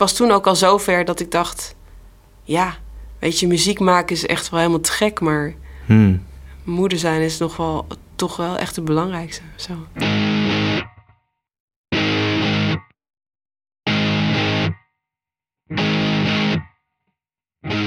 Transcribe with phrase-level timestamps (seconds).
[0.00, 1.74] was toen ook al zover dat ik dacht...
[2.42, 2.74] Ja,
[3.18, 5.20] weet je, muziek maken is echt wel helemaal te gek...
[5.20, 5.54] maar
[5.86, 6.22] Hmm.
[6.64, 9.42] moeder zijn is nog wel, toch wel echt het belangrijkste.
[9.56, 9.72] Zo.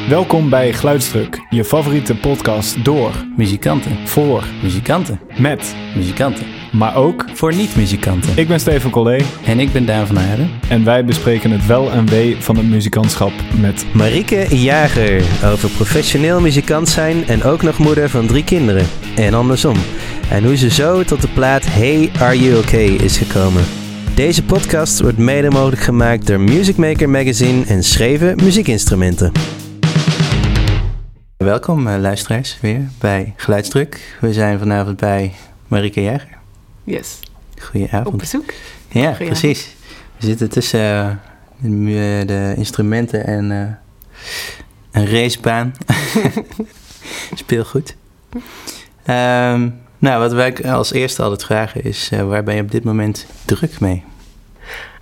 [0.09, 3.91] Welkom bij Geluidsdruk, je favoriete podcast door, Muzikanten.
[4.05, 5.19] voor, Muzikanten.
[5.37, 6.45] met, Muzikanten.
[6.71, 7.25] maar ook...
[7.33, 8.37] Voor niet-muzikanten.
[8.37, 10.49] Ik ben Steven Collé En ik ben Daan van Aarden.
[10.69, 13.85] en wij bespreken het wel en wee van het muzikantschap met...
[13.93, 18.85] Marieke Jager over professioneel muzikant zijn en ook nog moeder van drie kinderen.
[19.15, 19.75] En andersom.
[20.29, 23.63] En hoe ze zo tot de plaat Hey Are You Okay is gekomen.
[24.15, 29.31] Deze podcast wordt mede mogelijk gemaakt door Music Maker Magazine en Schreven Muziekinstrumenten.
[31.43, 34.17] Welkom eh, luisteraars weer bij Geluidsdruk.
[34.21, 35.33] We zijn vanavond bij
[35.67, 36.37] Marieke Jager.
[36.83, 37.19] Yes,
[37.55, 38.17] op Goedenavond.
[38.17, 38.53] bezoek.
[38.89, 39.75] Ja, precies.
[40.17, 41.09] We zitten tussen eh,
[41.57, 45.73] de, mu- de instrumenten en eh, een racebaan.
[47.35, 47.95] Speelgoed.
[49.03, 52.83] Ehm, nou, wat wij als eerste altijd vragen is, eh, waar ben je op dit
[52.83, 54.03] moment druk mee?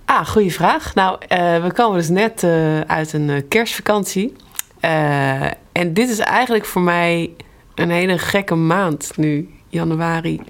[0.04, 0.94] Ah, goede vraag.
[0.94, 4.36] Nou, eh, we komen dus net eh, uit een eh, kerstvakantie.
[4.82, 7.30] Eh, en dit is eigenlijk voor mij
[7.74, 10.40] een hele gekke maand nu, januari.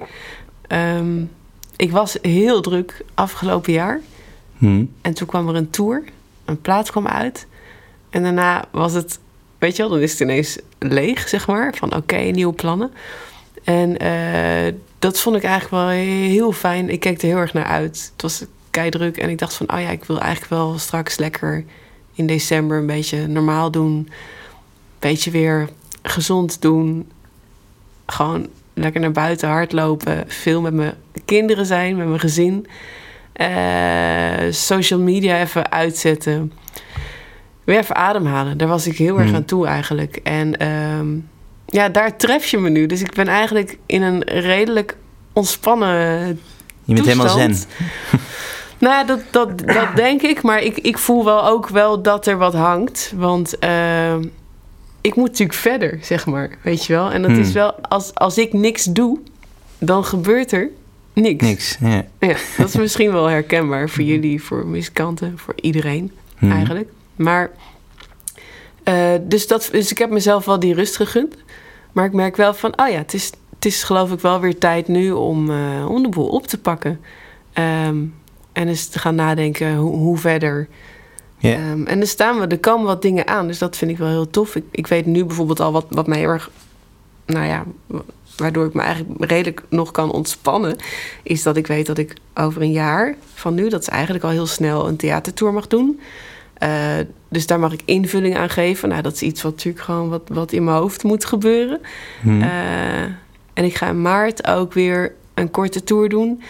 [0.66, 1.24] Ehm,
[1.76, 4.00] ik was heel druk afgelopen jaar.
[4.58, 4.84] Hm?
[5.02, 6.04] En toen kwam er een tour.
[6.44, 7.46] Een plaat kwam uit.
[8.10, 9.18] En daarna was het,
[9.58, 11.74] weet je wel, dan is het ineens leeg, zeg maar.
[11.76, 12.92] Van oké, nieuwe plannen.
[13.64, 15.88] En eh, dat vond ik eigenlijk wel
[16.28, 16.90] heel fijn.
[16.90, 18.10] Ik keek er heel erg naar uit.
[18.12, 19.16] Het was keidruk.
[19.16, 21.64] En ik dacht van, oh ja, ik wil eigenlijk wel straks lekker
[22.14, 23.92] in december een beetje normaal doen.
[23.92, 24.08] Een
[24.98, 25.68] beetje weer
[26.02, 27.10] gezond doen.
[28.06, 30.24] Gewoon lekker naar buiten hardlopen.
[30.26, 32.66] Veel met mijn kinderen zijn, met mijn gezin.
[33.32, 36.52] Eh, social media even uitzetten.
[37.64, 38.58] Weer even ademhalen.
[38.58, 39.34] Daar was ik heel erg Hmm.
[39.34, 40.16] aan toe eigenlijk.
[40.16, 41.06] En ehm,
[41.66, 42.86] ja, daar tref je me nu.
[42.86, 44.96] Dus ik ben eigenlijk in een redelijk
[45.32, 46.26] ontspannen
[46.84, 47.54] Je bent helemaal zen.
[48.82, 50.42] Nou, ja, dat, dat, dat denk ik.
[50.42, 53.12] Maar ik, ik voel wel ook wel dat er wat hangt.
[53.16, 54.24] Want ehm,
[55.00, 56.50] ik moet natuurlijk verder, zeg maar.
[56.62, 57.10] Weet je wel?
[57.10, 57.40] En dat Hmm.
[57.40, 57.74] is wel...
[57.88, 59.18] Als, als ik niks doe,
[59.78, 60.68] dan gebeurt er
[61.12, 61.44] niks.
[61.44, 61.76] Niks.
[61.80, 62.04] Ja.
[62.18, 66.50] Ja, dat is misschien wel herkenbaar voor jullie, voor muzikanten, voor iedereen Hm.
[66.50, 66.88] eigenlijk.
[67.16, 67.50] Maar,
[68.82, 71.34] eh, dus, dat, dus ik heb mezelf wel die rust gegund.
[71.92, 74.58] Maar ik merk wel van, oh ja, het is, het is geloof ik wel weer
[74.58, 77.00] tijd nu om, eh, om de boel op te pakken.
[77.52, 77.96] Ehm,
[78.52, 80.68] en eens te gaan nadenken hoe, hoe verder.
[81.40, 84.08] Ehm, en er staan we, er komen wat dingen aan, dus dat vind ik wel
[84.08, 84.56] heel tof.
[84.56, 86.50] Ik, ik weet nu bijvoorbeeld al wat, wat mij heel erg,
[87.26, 87.64] nou ja,
[88.36, 90.76] waardoor ik me eigenlijk redelijk nog kan ontspannen,
[91.22, 94.30] is dat ik weet dat ik over een jaar van nu, dat is eigenlijk al
[94.30, 96.00] heel snel, een theatertour mag doen.
[96.62, 96.96] Eh,
[97.28, 98.88] dus daar mag ik invulling aan geven.
[98.88, 101.80] Nou, dat is iets wat natuurlijk gewoon wat, wat in mijn hoofd moet gebeuren.
[102.20, 102.42] Hm.
[102.42, 103.02] Eh,
[103.52, 106.42] en ik ga in maart ook weer een korte tour doen.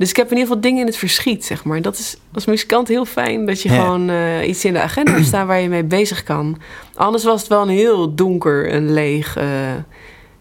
[0.00, 1.82] Dus ik heb in ieder geval dingen in het verschiet, zeg maar.
[1.82, 3.80] Dat is als muzikant heel fijn dat je Ja.
[3.80, 6.58] gewoon eh, iets in de agenda hebt staan waar je mee bezig kan.
[6.94, 9.46] Anders was het wel een heel donker en leeg eh,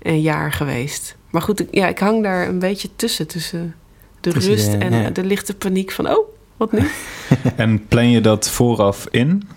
[0.01, 1.15] een jaar geweest.
[1.29, 3.27] Maar goed, ik, ja, ik hang daar een beetje tussen.
[3.27, 3.75] Tussen
[4.19, 5.09] de Tussen rust de- en ja.
[5.09, 6.09] de lichte paniek van...
[6.09, 6.27] oh,
[6.57, 6.79] wat nu?
[7.55, 9.47] En plan je dat vooraf in?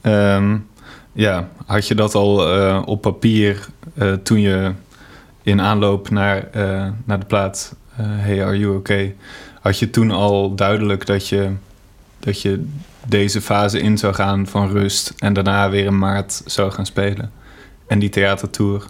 [0.00, 0.56] Ehm,
[1.12, 3.66] ja, had je dat al eh, op papier
[4.22, 4.72] toen je
[5.42, 6.48] in aanloop naar,
[7.04, 9.14] naar de plaat Hey Are You Okay...
[9.66, 11.50] had je toen al duidelijk dat je,
[12.18, 12.68] dat je
[13.06, 15.14] deze fase in zou gaan van rust...
[15.18, 17.32] en daarna weer in maart zou gaan spelen?
[17.86, 18.86] En die theatertour?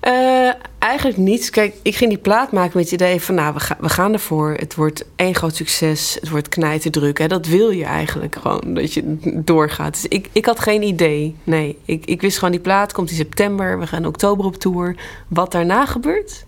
[0.00, 1.50] Eh, eigenlijk niet.
[1.50, 3.34] Kijk, ik ging die plaat maken met het idee van...
[3.34, 4.54] nou, we, ga- we gaan ervoor.
[4.56, 6.16] Het wordt één groot succes.
[6.20, 7.18] Het wordt knijterdruk.
[7.18, 7.26] Hè.
[7.26, 9.92] Dat wil je eigenlijk gewoon, dat je doorgaat.
[9.92, 11.36] Dus ik, ik had geen idee.
[11.44, 13.78] Nee, ik, ik wist gewoon die plaat komt in september.
[13.78, 14.96] We gaan in oktober op tour.
[15.28, 16.44] Wat daarna gebeurt,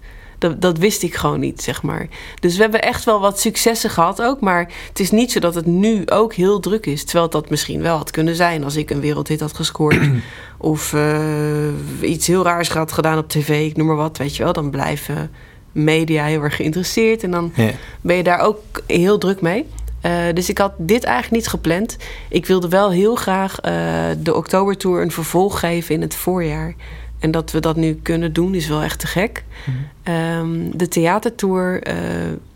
[0.48, 2.06] dat, dat wist ik gewoon niet, zeg maar.
[2.40, 4.40] Dus we hebben echt wel wat successen gehad ook.
[4.40, 7.04] Maar het is niet zo dat het nu ook heel druk is.
[7.04, 8.64] Terwijl dat misschien wel had kunnen zijn...
[8.64, 9.98] als ik een wereldhit had gescoord...
[10.58, 11.68] Of eh,
[12.00, 14.52] iets heel raars had gedaan op tv, ik noem maar wat, weet je wel.
[14.52, 15.30] Dan blijven
[15.72, 17.22] media heel erg geïnteresseerd.
[17.22, 17.70] En dan Ja.
[18.00, 19.66] ben je daar ook heel druk mee.
[20.00, 21.96] Eh, dus ik had dit eigenlijk niet gepland.
[22.28, 23.72] Ik wilde wel heel graag eh,
[24.18, 26.74] de Oktobertour een vervolg geven in het voorjaar.
[27.24, 29.44] En dat we dat nu kunnen doen is wel echt te gek.
[30.02, 31.94] Ehm, de theatertour eh,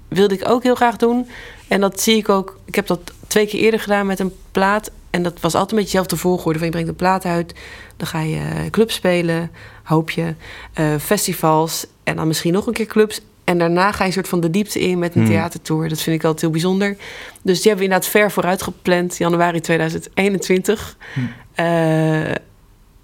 [0.09, 1.27] wilde ik ook heel graag doen.
[1.69, 2.59] En dat zie ik ook.
[2.65, 4.91] Ik heb dat twee keer eerder gedaan met een plaat.
[5.11, 6.59] En dat was altijd een beetje dezelfde volgorde.
[6.59, 7.55] Van je brengt een plaat uit.
[7.97, 9.51] Dan ga je clubs spelen,
[9.83, 10.35] hoop je.
[10.73, 11.87] eh, festivals.
[12.05, 13.21] En dan misschien nog een keer clubs.
[13.45, 15.31] En daarna ga je een soort van de diepte in met een Hmm.
[15.31, 15.89] theatertour.
[15.89, 16.97] Dat vind ik altijd heel bijzonder.
[17.43, 19.17] Dus die hebben we inderdaad ver vooruit gepland.
[19.17, 20.97] Januari 2021.
[21.15, 21.33] Hmm.
[21.55, 22.35] Eh,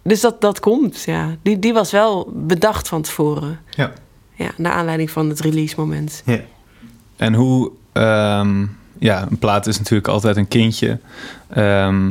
[0.05, 1.37] dus dat, dat komt, ja.
[1.43, 3.61] Die, die was wel bedacht van tevoren.
[3.71, 3.93] Ja.
[4.35, 6.23] Ja, naar aanleiding van het release moment.
[6.25, 6.41] Ja.
[7.17, 8.67] En hoe, ehm,
[8.99, 10.99] ja, een plaat is natuurlijk altijd een kindje.
[11.49, 12.11] Ehm,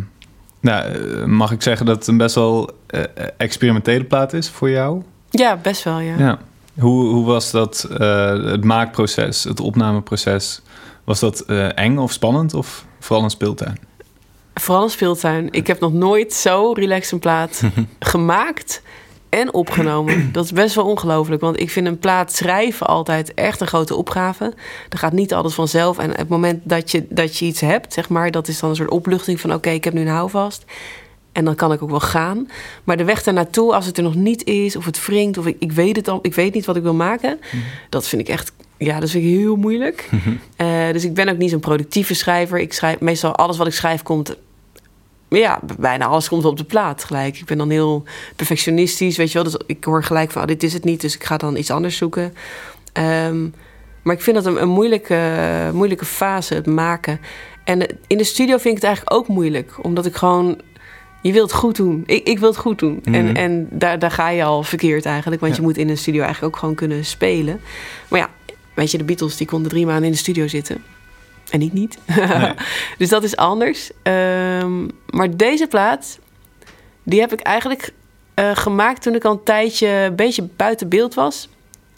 [0.59, 3.01] nou, eh, mag ik zeggen dat het een best wel eh,
[3.37, 5.01] experimentele plaat is voor jou?
[5.29, 6.17] Ja, best wel, ja.
[6.17, 6.39] Ja.
[6.79, 10.61] Hoe, hoe was dat, eh, het maakproces, het opnameproces?
[11.03, 11.45] Was dat
[11.75, 13.77] eng of spannend of vooral een speeltuin?
[14.53, 15.47] Vooral een speeltuin.
[15.51, 17.63] Ik heb nog nooit zo relaxed een plaat
[17.99, 18.81] gemaakt
[19.33, 20.31] en opgenomen.
[20.31, 21.41] Dat is best wel ongelooflijk.
[21.41, 24.53] Want ik vind een plaat schrijven altijd echt een grote opgave.
[24.89, 25.97] Dat gaat niet altijd vanzelf.
[25.97, 28.75] En het moment dat je, dat je iets hebt, zeg maar, dat is dan een
[28.75, 30.65] soort opluchting van oké, ik heb nu een houvast.
[31.31, 32.49] En dan kan ik ook wel gaan.
[32.83, 35.55] Maar de weg ernaartoe, als het er nog niet is, of het wringt, of ik,
[35.59, 37.39] ik weet het al, ik weet niet wat ik wil maken.
[37.89, 40.09] Dat vind ik echt, ja, dat vind ik heel moeilijk.
[40.55, 42.59] Eh, dus ik ben ook niet zo'n productieve schrijver.
[42.59, 44.35] Ik schrijf meestal alles wat ik schrijf komt.
[45.39, 47.37] Ja, bijna alles komt op de plaat gelijk.
[47.37, 48.03] Ik ben dan heel
[48.35, 49.51] perfectionistisch, weet je wel.
[49.51, 51.71] Dus ik hoor gelijk van, oh, dit is het niet, dus ik ga dan iets
[51.71, 52.33] anders zoeken.
[52.93, 53.47] Ehm,
[54.01, 55.19] maar ik vind dat een, een moeilijke,
[55.73, 57.19] moeilijke fase, het maken.
[57.63, 59.73] En in de studio vind ik het eigenlijk ook moeilijk.
[59.81, 60.61] Omdat ik gewoon...
[61.21, 62.03] Je wilt het goed doen.
[62.05, 62.99] Ik, ik wil het goed doen.
[63.03, 63.15] Mhm.
[63.15, 65.41] En, en daar, daar ga je al verkeerd eigenlijk.
[65.41, 65.61] Want Ja.
[65.61, 67.61] je moet in een studio eigenlijk ook gewoon kunnen spelen.
[68.07, 68.29] Maar ja,
[68.73, 70.83] weet je, de Beatles die konden drie maanden in de studio zitten.
[71.49, 71.97] En ik niet.
[72.05, 72.53] Nee.
[72.97, 73.91] dus dat is anders.
[74.03, 76.19] Ehm, maar deze plaat,
[77.03, 77.93] die heb ik eigenlijk
[78.33, 81.49] eh, gemaakt toen ik al een tijdje een beetje buiten beeld was.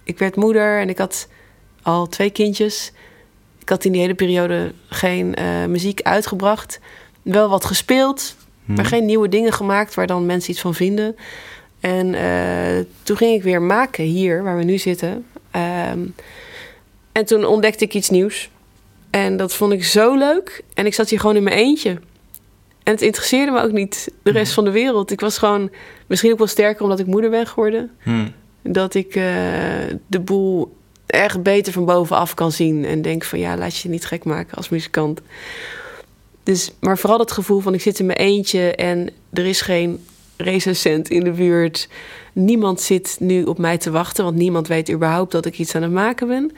[0.04, 1.28] Ik werd moeder en ik had
[1.82, 2.92] al twee kindjes.
[3.60, 6.80] Ik had in die hele periode geen eh, muziek uitgebracht.
[7.22, 11.16] Wel wat gespeeld, maar geen nieuwe dingen gemaakt waar dan mensen iets van vinden.
[11.80, 15.26] En eh, toen ging ik weer maken hier, waar we nu zitten.
[15.52, 16.00] Ehm,
[17.12, 18.50] en toen ontdekte ik iets nieuws.
[19.16, 20.64] En dat vond ik zo leuk.
[20.74, 21.90] En ik zat hier gewoon in mijn eentje.
[22.84, 25.12] En het interesseerde me ook niet, de rest van de wereld.
[25.12, 25.72] Ik was gewoon
[26.08, 27.92] misschien ook wel sterker omdat ik moeder ben geworden.
[28.00, 28.28] Hm.
[28.62, 29.24] Dat ik eh,
[30.08, 30.76] de boel
[31.06, 32.86] echt beter van bovenaf kan zien.
[32.86, 35.22] En denk van ja, laat je je niet gek maken als muzikant.
[36.44, 40.06] Dus, maar vooral dat gevoel van ik zit in mijn eentje en er is geen
[40.38, 41.90] recensent in de buurt.
[42.34, 45.82] Niemand zit nu op mij te wachten, want niemand weet überhaupt dat ik iets aan
[45.82, 46.52] het maken ben.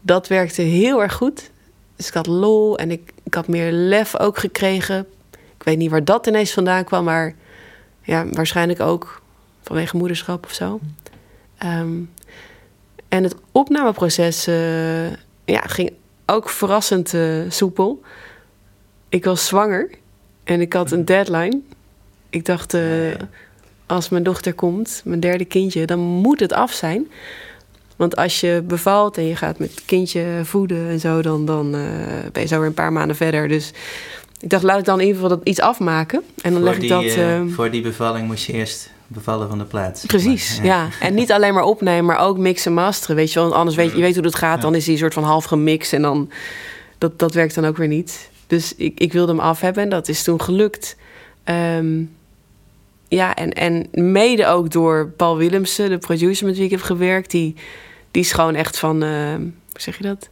[0.00, 1.50] Dat werkte heel erg goed.
[1.98, 5.06] Dus ik had lol en ik, ik had meer lef ook gekregen.
[5.30, 7.34] Ik weet niet waar dat ineens vandaan kwam, maar
[8.02, 9.22] ja, waarschijnlijk ook
[9.62, 10.80] vanwege moederschap of zo.
[11.58, 12.00] Ehm,
[13.08, 15.10] en het opnameproces eh,
[15.44, 15.92] ja, ging
[16.26, 18.02] ook verrassend eh, soepel.
[19.08, 19.90] Ik was zwanger
[20.44, 21.60] en ik had een deadline.
[22.30, 22.82] Ik dacht, eh,
[23.86, 27.10] als mijn dochter komt, mijn derde kindje, dan moet het af zijn.
[27.98, 31.74] Want als je bevalt en je gaat met het kindje voeden en zo, dan, dan
[31.74, 31.80] eh,
[32.32, 33.48] ben je zo weer een paar maanden verder.
[33.48, 33.72] Dus
[34.40, 36.22] ik dacht, laat ik dan in ieder geval dat iets afmaken.
[36.42, 37.02] En dan voor, leg ik die, dat.
[37.02, 40.06] eh, eh, voor die bevalling moest je eerst bevallen van de plaats.
[40.06, 40.88] Precies, Maar, ja.
[41.00, 43.16] En niet alleen maar opnemen, maar ook mixen en masteren.
[43.16, 44.62] Weet je wel, Want anders weet je, je weet hoe dat gaat.
[44.62, 46.30] Dan is die soort van half gemixt en dan...
[46.98, 48.30] Dat, dat werkt dan ook weer niet.
[48.46, 50.96] Dus ik, ik wilde hem af hebben en dat is toen gelukt.
[51.44, 52.02] Ehm,
[53.08, 57.30] ja, en, en mede ook door Paul Willemsen, de producer met wie ik heb gewerkt.
[57.30, 57.54] Die,
[58.10, 59.02] die is gewoon echt van...
[59.02, 60.28] ehm, hoe zeg je dat?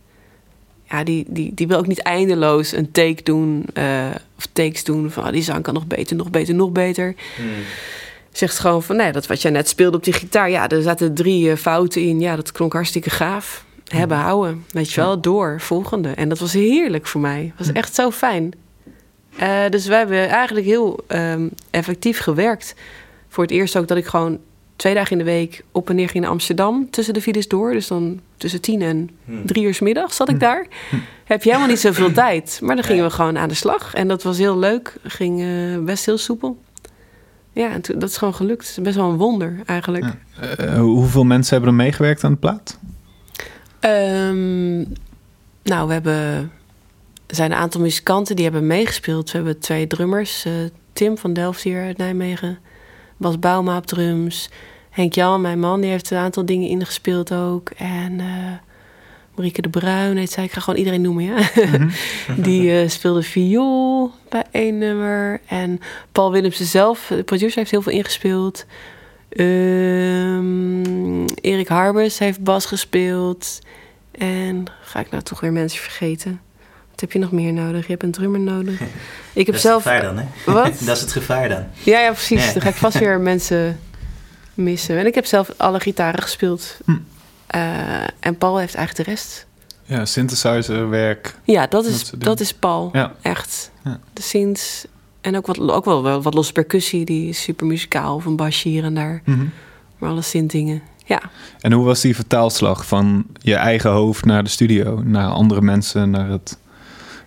[0.90, 3.64] Ja, die, die, die wil ook niet eindeloos een take doen...
[3.74, 4.06] eh,
[4.36, 5.22] of takes doen van...
[5.24, 7.42] ah, die zang kan nog beter, nog beter, nog beter Hm.
[8.32, 11.14] zegt gewoon van, nee, dat wat jij net speelde op die gitaar, ja, er zaten
[11.14, 12.20] drie eh, fouten in.
[12.20, 13.64] Ja, dat klonk hartstikke gaaf.
[13.86, 16.08] Hebben, houden, weet je wel, door, volgende.
[16.08, 17.52] En dat was heerlijk voor mij.
[17.56, 18.52] Het was echt zo fijn.
[19.38, 22.74] Eh, dus wij hebben eigenlijk heel ehm, effectief gewerkt.
[23.28, 24.38] Voor het eerst ook dat ik gewoon
[24.76, 27.72] twee dagen in de week op en neer ging naar Amsterdam tussen de files door.
[27.72, 29.32] Dus dan tussen tien en Hm.
[29.46, 30.66] drie uur 's middags zat ik daar.
[31.24, 32.58] Heb je helemaal niet zoveel tijd.
[32.62, 33.94] Maar dan gingen we gewoon aan de slag.
[33.94, 34.96] En dat was heel leuk.
[35.02, 36.58] Ging eh, best heel soepel.
[37.52, 38.78] Ja, en toen- dat is gewoon gelukt.
[38.82, 40.04] Best wel een wonder eigenlijk.
[40.04, 40.46] Ja.
[40.56, 42.78] Eh, hoeveel mensen hebben er meegewerkt aan de plaat?
[43.80, 44.76] Ehm,
[45.62, 46.50] nou, we hebben...
[47.26, 49.30] Er zijn een aantal muzikanten die hebben meegespeeld.
[49.30, 50.44] We hebben twee drummers.
[50.44, 50.52] eh,
[50.92, 52.58] Tim van Delft hier uit Nijmegen.
[53.16, 54.48] Bas Bauma op drums.
[54.90, 57.70] Henk Jan, mijn man, die heeft een aantal dingen ingespeeld ook.
[57.70, 58.52] En eh
[59.36, 60.44] Marieke de Bruin heet zij.
[60.44, 61.38] Ik ga gewoon iedereen noemen, ja.
[62.36, 65.40] die eh, speelde viool bij één nummer.
[65.46, 65.80] En
[66.12, 68.66] Paul Willemsen zelf, de producer, heeft heel veel ingespeeld.
[69.28, 73.58] Ehm, Erik Harbers heeft bas gespeeld.
[74.10, 76.40] En ga ik nou toch weer mensen vergeten?
[76.96, 77.82] Wat heb je nog meer nodig?
[77.86, 78.80] Je hebt een drummer nodig.
[79.32, 79.84] Ik heb Dat is zelf.
[79.84, 80.52] het gevaar dan, hè?
[80.52, 80.78] Wat?
[80.86, 81.64] dat is het gevaar dan.
[81.82, 82.46] Ja, ja, precies.
[82.46, 82.52] Ja.
[82.52, 83.80] Dan ga ik vast weer mensen
[84.54, 84.98] missen.
[84.98, 86.76] En ik heb zelf alle gitaren gespeeld.
[86.84, 86.92] Hm.
[87.46, 89.46] Eh, en Paul heeft eigenlijk de rest.
[89.84, 91.34] Ja, synthesizerwerk.
[91.44, 92.88] Ja, dat is, dat is Paul.
[92.92, 93.12] Ja.
[93.22, 93.70] Echt.
[93.84, 94.00] Ja.
[94.12, 94.86] De synths.
[95.20, 97.04] En ook, wat, ook wel, wel wat losse percussie.
[97.04, 98.14] Die is super muzikaal.
[98.14, 99.22] Of een basje hier en daar.
[99.24, 99.44] Mhm.
[99.98, 100.82] Maar alle synth-dingen.
[101.04, 101.20] Ja.
[101.60, 106.10] En hoe was die vertaalslag van je eigen hoofd naar de studio, naar andere mensen,
[106.10, 106.58] naar het,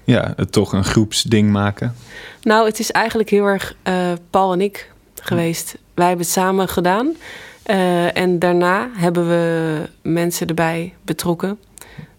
[0.09, 1.95] ja, het toch een groepsding maken?
[2.41, 5.77] Nou, het is eigenlijk heel erg eh, Paul en ik geweest.
[5.93, 7.15] Wij hebben het samen gedaan.
[7.63, 11.59] Eh, en daarna hebben we mensen erbij betrokken.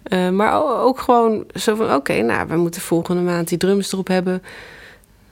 [0.02, 1.94] Eh, maar ook gewoon zo van...
[1.94, 4.42] oké, nou, we moeten volgende maand die drums erop hebben.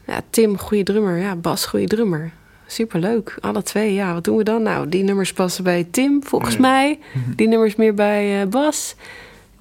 [0.06, 1.16] Ja, Tim, goede drummer.
[1.16, 2.30] Ja, Bas, goede drummer.
[2.66, 3.36] Superleuk.
[3.40, 4.12] Alle twee, ja.
[4.14, 4.62] Wat doen we dan?
[4.62, 6.98] Nou, die nummers passen bij Tim, volgens mij.
[7.36, 8.94] Die nummers meer bij Bas.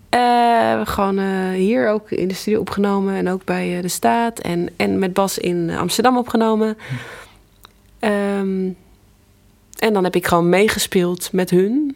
[0.09, 3.15] Eh, gewoon eh, hier ook in de studio opgenomen.
[3.15, 4.39] En ook bij eh, de Staat.
[4.39, 6.77] En, en met Bas in Amsterdam opgenomen.
[7.99, 8.69] Ehm,
[9.79, 11.95] en dan heb ik gewoon meegespeeld met hun.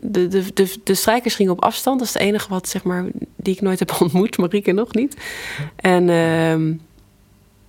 [0.00, 1.98] De, de, de, de strijkers gingen op afstand.
[1.98, 3.04] Dat is het enige wat, zeg maar,
[3.36, 4.38] die ik nooit heb ontmoet.
[4.38, 5.16] Marieke nog niet.
[5.76, 6.72] En ehm,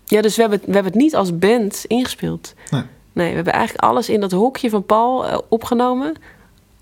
[0.05, 2.53] ja, dus we hebben, het- we hebben het niet als band ingespeeld.
[2.71, 2.81] Nee.
[3.13, 6.13] Nee, we hebben eigenlijk alles in dat hokje van Paul opgenomen.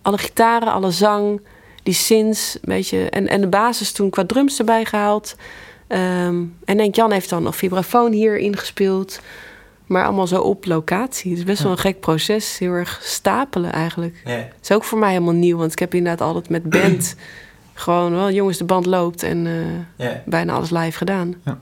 [0.01, 1.41] Alle gitaren, alle zang,
[1.87, 3.09] die synths, een beetje.
[3.09, 5.35] En, en de basis toen qua drums erbij gehaald.
[5.87, 9.19] Ehm, en Henk Jan heeft dan nog vibrafoon hier ingespeeld.
[9.85, 11.29] Maar allemaal zo op locatie.
[11.29, 12.57] Het is best wel een gek proces.
[12.57, 14.21] Heel erg stapelen eigenlijk.
[14.25, 14.35] Ja.
[14.35, 15.57] Dat is ook voor mij helemaal nieuw.
[15.57, 17.15] Want ik heb inderdaad altijd met band...
[17.73, 19.47] gewoon, wel jongens, de band loopt en
[19.97, 20.21] eh, Ja.
[20.25, 21.35] bijna alles live gedaan.
[21.45, 21.51] Ja.
[21.51, 21.59] Het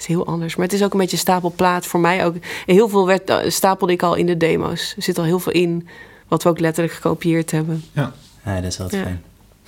[0.00, 0.56] is heel anders.
[0.56, 2.34] Maar het is ook een beetje stapelplaat voor mij ook.
[2.66, 4.92] Heel veel werd, eh, stapelde ik al in de demo's.
[4.96, 5.88] Er zit al heel veel in...
[6.28, 7.84] wat we ook letterlijk gekopieerd hebben.
[7.92, 8.12] Ja,
[8.44, 9.08] dat is altijd Ja.
[9.08, 9.22] fijn.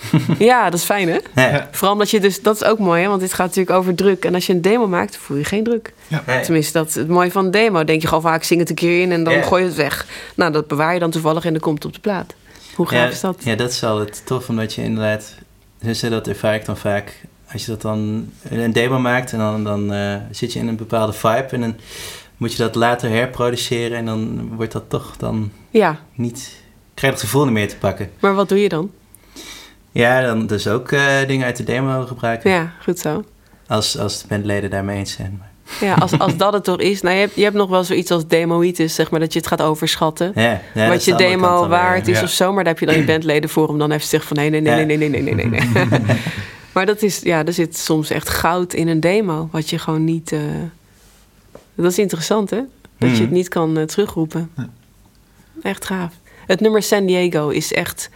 [0.39, 1.19] ja, dat is fijn, hè?
[1.35, 1.69] Ja.
[1.71, 2.43] Vooral omdat je dus...
[2.43, 3.09] Dat is ook mooi, hè?
[3.09, 4.25] Want dit gaat natuurlijk over druk.
[4.25, 5.93] En als je een demo maakt, voel je geen druk.
[6.27, 6.41] Nee.
[6.41, 7.85] Tenminste, dat het mooie van een demo.
[7.85, 9.43] Denk je gewoon vaak, zing het een keer in en dan Ja.
[9.43, 10.07] gooi je het weg.
[10.35, 12.35] Nou, dat bewaar je dan toevallig en dan komt het op de plaat.
[12.75, 13.37] Hoe gaaf ja, is dat?
[13.45, 15.35] Ja, dat is altijd tof, omdat je inderdaad...
[15.83, 17.21] Dus dat ervaar ik dan vaak.
[17.53, 20.77] Als je dat dan een demo maakt en dan, dan eh, zit je in een
[20.77, 21.47] bepaalde vibe...
[21.51, 21.77] en dan
[22.37, 26.51] moet je dat later herproduceren en dan wordt dat toch dan Ja, niet...
[26.95, 28.11] krijg je het gevoel niet meer te pakken.
[28.21, 28.91] maar wat doe je dan?
[29.93, 32.51] Ja, dan dus ook eh, dingen uit de demo gebruiken.
[32.51, 33.25] Ja, goed zo.
[33.67, 35.43] Als, als de bandleden daarmee eens zijn.
[35.81, 37.01] Ja, als, als dat het toch is.
[37.01, 39.49] Nou, je hebt, je hebt nog wel zoiets als demoitis, zeg maar, dat je het
[39.49, 40.33] gaat overschatten.
[40.35, 42.25] ja, ja, dat wat is je de demo waard is ja.
[42.25, 42.53] of zo.
[42.53, 44.51] Maar daar heb je dan je bandleden voor om dan even te zeggen van nee,
[44.51, 44.85] nee, nee, Ja.
[44.85, 45.61] nee, nee, nee, nee, nee,
[46.75, 49.49] maar dat is, ja, er zit soms echt goud in een demo.
[49.53, 50.33] Wat je gewoon niet...
[50.33, 50.41] eh,
[51.75, 52.61] Dat is interessant, hè?
[52.99, 54.51] Dat je het niet kan eh, terugroepen.
[55.63, 56.13] Echt gaaf.
[56.47, 58.11] Het nummer San Diego is echt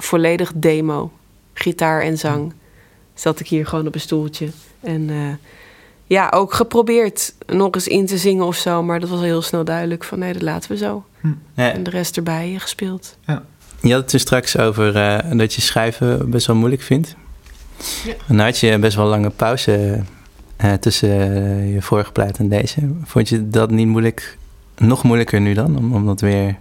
[0.00, 1.12] volledig demo.
[1.52, 2.52] Gitaar en zang.
[3.14, 4.48] Zat ik hier gewoon op een stoeltje.
[4.80, 5.16] En eh,
[6.06, 8.82] ja, ook geprobeerd nog eens in te zingen of zo.
[8.82, 11.04] Maar dat was heel snel duidelijk van nee, dat laten we zo.
[11.54, 11.72] Ja.
[11.72, 13.16] En de rest erbij gespeeld.
[13.80, 17.14] Je had het er straks over eh, dat je schrijven best wel moeilijk vindt.
[18.04, 18.12] Ja.
[18.12, 20.02] En dan had je best wel lange pauze
[20.56, 21.08] eh, tussen
[21.68, 22.90] je vorige plaat en deze.
[23.04, 24.36] Vond je dat niet moeilijk,
[24.76, 26.56] nog moeilijker nu dan, om, om dat weer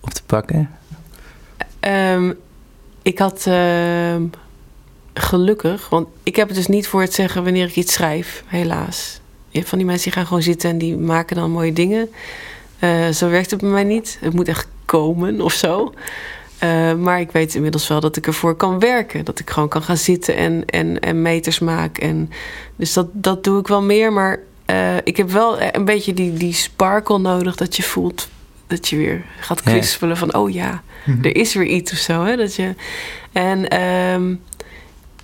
[0.00, 0.70] op te pakken?
[1.80, 2.32] Ehm,
[3.06, 4.22] ik had ehm,
[5.14, 9.20] gelukkig, want ik heb het dus niet voor het zeggen wanneer ik iets schrijf, helaas.
[9.48, 12.10] Je van die mensen die gaan gewoon zitten en die maken dan mooie dingen.
[12.78, 14.18] Eh, zo werkt het bij mij niet.
[14.20, 15.92] Het moet echt komen of zo.
[16.58, 19.24] Eh, maar ik weet inmiddels wel dat ik ervoor kan werken.
[19.24, 21.98] Dat ik gewoon kan gaan zitten en, en, en meters maak.
[21.98, 22.30] En,
[22.76, 24.12] dus dat, dat doe ik wel meer.
[24.12, 28.28] Maar eh, ik heb wel een beetje die, die sparkle nodig dat je voelt
[28.66, 30.82] dat je weer gaat kwispelen van oh ja,
[31.22, 32.24] er is weer iets of zo.
[32.24, 32.36] Hè?
[32.36, 32.74] Dat je,
[33.32, 34.34] en ehm,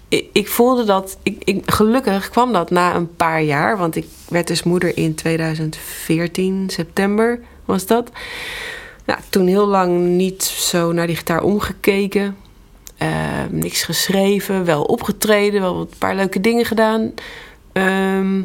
[0.09, 4.07] ik, ik voelde dat, ik, ik, gelukkig kwam dat na een paar jaar, want ik
[4.29, 8.11] werd dus moeder in 2014, september was dat.
[9.05, 12.37] Nou, toen heel lang niet zo naar die gitaar omgekeken.
[12.97, 17.13] Ehm, niks geschreven, wel opgetreden, wel een paar leuke dingen gedaan.
[17.73, 18.41] Ehm,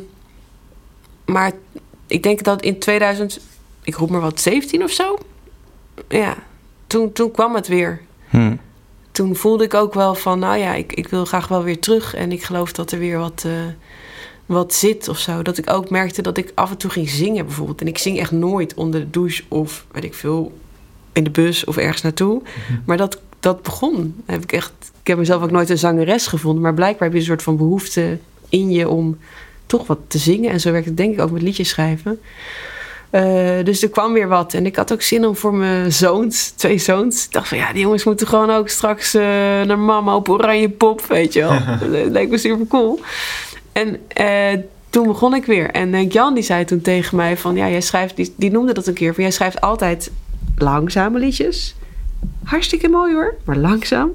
[1.25, 1.51] maar
[2.07, 3.39] ik denk dat in 2000,
[3.87, 5.17] ik roep maar wat, 17 of zo.
[6.07, 6.35] Ja,
[6.87, 8.01] toen, toen kwam het weer.
[8.29, 8.55] Hm.
[9.11, 12.15] Toen voelde ik ook wel van, nou ja, ik, ik wil graag wel weer terug.
[12.15, 13.51] En ik geloof dat er weer wat, eh,
[14.45, 15.41] wat zit of zo.
[15.41, 17.81] Dat ik ook merkte dat ik af en toe ging zingen bijvoorbeeld.
[17.81, 20.57] En ik zing echt nooit onder de douche of weet ik veel,
[21.13, 22.41] in de bus of ergens naartoe.
[22.85, 24.23] Maar dat, dat begon.
[24.25, 26.61] Heb ik, echt, ik heb mezelf ook nooit een zangeres gevonden.
[26.61, 28.17] Maar blijkbaar heb je een soort van behoefte
[28.49, 29.17] in je om
[29.65, 30.51] toch wat te zingen.
[30.51, 32.19] En zo werkt het denk ik ook met liedjes schrijven.
[33.09, 34.53] Eh, dus er kwam weer wat.
[34.53, 37.25] En ik had ook zin om voor mijn zoons, twee zoons.
[37.25, 39.21] Ik dacht van ja, die jongens moeten gewoon ook straks eh,
[39.61, 41.49] naar mama op oranje pop, weet je wel.
[41.91, 42.99] dat leek me super cool.
[43.71, 44.59] En eh,
[44.89, 45.71] toen begon ik weer.
[45.71, 48.87] En Jan die zei toen tegen mij van ja, jij schrijft, die, die noemde dat
[48.87, 50.11] een keer van jij schrijft altijd
[50.57, 51.75] langzame liedjes.
[52.43, 54.13] hartstikke mooi hoor, maar langzaam.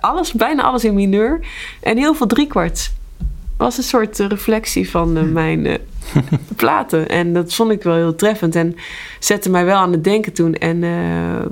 [0.00, 1.40] Alles, bijna alles in mineur.
[1.80, 2.92] En heel veel driekwarts.
[3.56, 5.78] Was een soort reflectie van eh, mijn
[6.56, 7.08] platen.
[7.08, 8.54] En dat vond ik wel heel treffend.
[8.54, 8.76] En
[9.18, 10.54] zette mij wel aan het denken toen.
[10.54, 11.46] En eh,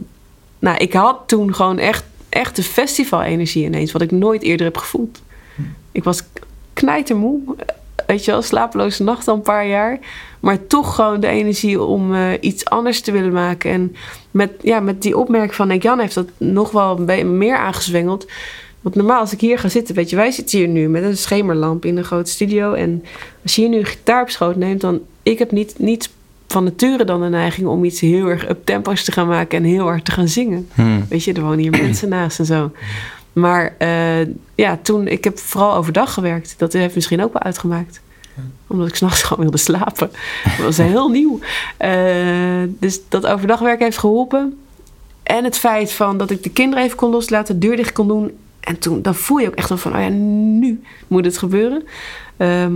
[0.58, 3.92] nou, ik had toen gewoon echt, echt de festival-energie ineens.
[3.92, 5.22] Wat ik nooit eerder heb gevoeld.
[5.92, 6.22] Ik was
[6.72, 7.40] knijtermoe.
[8.06, 9.98] Weet je wel, slapeloze nacht al een paar jaar.
[10.40, 13.70] Maar toch gewoon de energie om eh, iets anders te willen maken.
[13.70, 13.96] En
[14.30, 18.26] met, ja, met die opmerking van Jan heeft dat nog wel meer aangezwengeld.
[18.82, 21.16] Want normaal als ik hier ga zitten, weet je, wij zitten hier nu met een
[21.16, 22.72] schemerlamp in een grote studio.
[22.72, 23.04] En
[23.42, 25.00] als je hier nu een gitaar op schoot neemt, dan...
[25.22, 26.10] Ik heb niet, niet
[26.48, 29.84] van nature dan de neiging om iets heel erg up-tempo's te gaan maken en heel
[29.84, 30.68] hard te gaan zingen.
[30.74, 31.06] Hmm.
[31.08, 32.70] Weet je, er wonen hier mensen naast en zo.
[33.32, 36.54] Maar eh, ja, toen, ik heb vooral overdag gewerkt.
[36.58, 38.00] Dat heeft misschien ook wel uitgemaakt.
[38.66, 40.10] Omdat ik s'nachts gewoon wilde slapen.
[40.44, 41.38] Dat was heel nieuw.
[41.76, 44.58] Eh, dus dat overdag werken heeft geholpen.
[45.22, 48.08] En het feit van dat ik de kinderen even kon loslaten, de deur dicht kon
[48.08, 48.32] doen.
[48.62, 51.82] En toen, dan voel je ook echt wel van, oh ja, nu moet het gebeuren.
[52.36, 52.74] Ehm,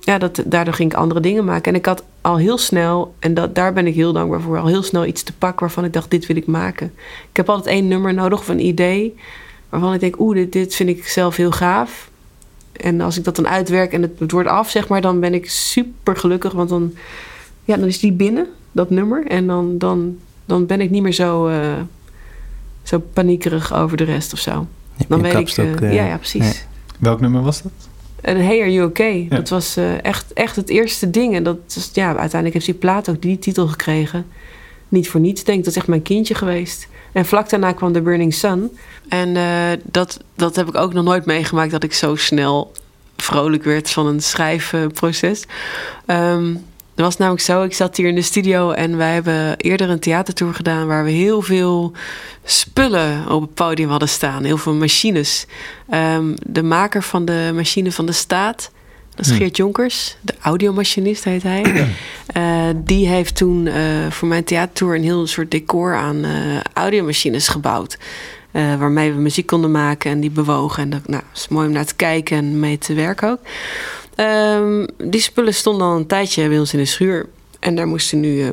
[0.00, 1.72] ja, dat, daardoor ging ik andere dingen maken.
[1.72, 4.66] En ik had al heel snel, en dat, daar ben ik heel dankbaar voor, al
[4.66, 6.92] heel snel iets te pakken waarvan ik dacht, dit wil ik maken.
[7.30, 9.16] Ik heb altijd één nummer nodig of een idee
[9.68, 12.10] waarvan ik denk, oeh, dit, dit vind ik zelf heel gaaf.
[12.72, 15.34] En als ik dat dan uitwerk en het, het wordt af, zeg maar, dan ben
[15.34, 16.52] ik super gelukkig.
[16.52, 16.94] Want dan,
[17.64, 19.26] ja, dan is die binnen, dat nummer.
[19.26, 21.80] En dan, dan, dan ben ik niet meer zo, eh,
[22.82, 24.66] zo paniekerig over de rest of zo.
[25.08, 26.66] Dan weet ik, kapstok, eh, ja, ja, precies.
[26.98, 27.72] Welk nummer was dat?
[28.20, 29.26] En Hey Are You Okay?
[29.28, 31.34] Dat was eh, echt, echt het eerste ding.
[31.34, 34.26] En dat is, ja, uiteindelijk heeft die plaat ook die titel gekregen.
[34.88, 35.64] Niet voor niets, denk ik.
[35.64, 36.88] Dat is echt mijn kindje geweest.
[37.12, 38.76] En vlak daarna kwam The Burning Sun.
[39.08, 39.36] En
[39.84, 41.70] dat, dat heb ik ook nog nooit meegemaakt...
[41.70, 42.72] dat ik zo snel
[43.16, 45.44] vrolijk werd van een schrijfproces.
[46.06, 46.54] Ehm
[46.98, 48.70] het was namelijk zo, ik zat hier in de studio...
[48.70, 50.86] en wij hebben eerder een theatertour gedaan...
[50.86, 51.92] waar we heel veel
[52.44, 54.44] spullen op het podium hadden staan.
[54.44, 55.46] Heel veel machines.
[55.88, 58.70] Ehm, de maker van de machine van de staat...
[59.10, 59.40] Dat is Hmm.
[59.40, 61.62] Geert Jonkers, de audiomachinist heet hij.
[62.28, 66.30] Eh, die heeft toen eh, voor mijn theatertour een heel soort decor aan eh,
[66.72, 67.98] audiomachines gebouwd.
[68.50, 70.82] Waarmee we muziek konden maken en die bewogen.
[70.82, 73.38] En dat nou, is mooi om naar te kijken en mee te werken ook.
[74.18, 77.28] Ehm, die spullen stonden al een tijdje bij ons in de schuur.
[77.60, 78.50] En daar moesten nu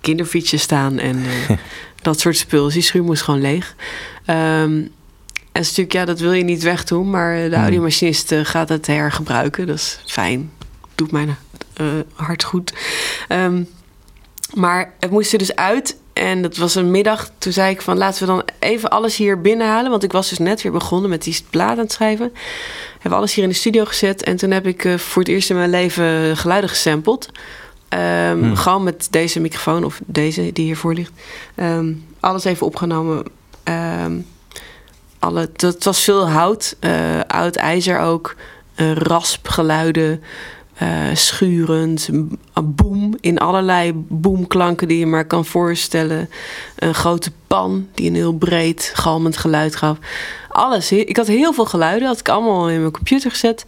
[0.00, 1.56] kinderfietsjes staan en eh,
[2.02, 2.64] dat soort spul.
[2.64, 3.74] Dus die schuur moest gewoon leeg.
[4.24, 4.72] Ehm,
[5.52, 7.54] en natuurlijk, ja, dat wil je niet wegdoen, maar de Hmm.
[7.54, 9.66] audiomachinist eh, gaat het hergebruiken.
[9.66, 10.52] Dat is fijn.
[10.94, 11.36] Doet mijn
[11.72, 12.72] eh, hart goed.
[14.54, 15.96] Maar het moest er dus uit.
[16.16, 17.30] En dat was een middag.
[17.38, 19.90] Toen zei ik van laten we dan even alles hier binnenhalen.
[19.90, 22.32] Want ik was dus net weer begonnen met die plaat aan het schrijven.
[22.92, 24.22] Hebben alles hier in de studio gezet.
[24.22, 27.30] En toen heb ik eh, voor het eerst in mijn leven geluiden gesampled.
[27.88, 28.56] Ehm, Hmm.
[28.56, 31.12] Gewoon met deze microfoon of deze die hiervoor ligt.
[31.54, 33.24] Ehm, alles even opgenomen.
[33.62, 34.12] Ehm,
[35.18, 38.34] alle, dat was veel hout, eh, oud ijzer ook,
[38.74, 40.22] eh, raspgeluiden,
[40.76, 42.38] eh, schurend, een
[42.74, 46.28] boom in allerlei boomklanken die je maar kan voorstellen.
[46.76, 49.98] Een grote pan die een heel breed galmend geluid gaf.
[50.48, 50.92] Alles.
[50.92, 53.64] Ik had heel veel geluiden, had ik allemaal in mijn computer gezet.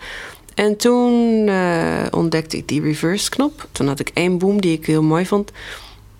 [0.54, 3.68] En toen eh, ontdekte ik die reverse knop.
[3.72, 5.52] Toen had ik één boom die ik heel mooi vond.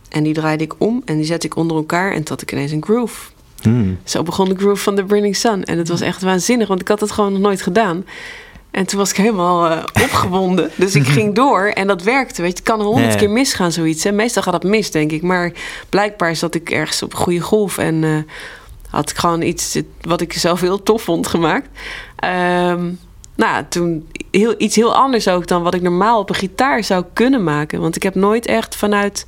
[0.08, 2.72] En die draaide ik om en die zette ik onder elkaar en had ik ineens
[2.72, 3.30] een groove.
[3.62, 3.98] Hmm.
[4.04, 5.64] Zo begon de groove van The Burning Sun.
[5.64, 8.04] En het was echt waanzinnig, want ik had het gewoon nog nooit gedaan.
[8.78, 10.70] En toen was ik helemaal eh, opgewonden.
[10.76, 12.42] Dus ik ging door en dat werkte.
[12.42, 13.18] Weet je, het kan honderd Ja.
[13.18, 14.04] keer misgaan, zoiets.
[14.04, 15.22] En meestal gaat dat mis, denk ik.
[15.22, 15.52] Maar
[15.88, 17.78] blijkbaar zat ik ergens op een goede golf.
[17.78, 18.16] En eh,
[18.90, 21.68] had ik gewoon iets wat ik zelf heel tof vond gemaakt.
[22.16, 22.90] Ehm,
[23.36, 27.04] nou, toen heel, iets heel anders ook dan wat ik normaal op een gitaar zou
[27.12, 27.80] kunnen maken.
[27.80, 29.26] Want ik heb nooit echt vanuit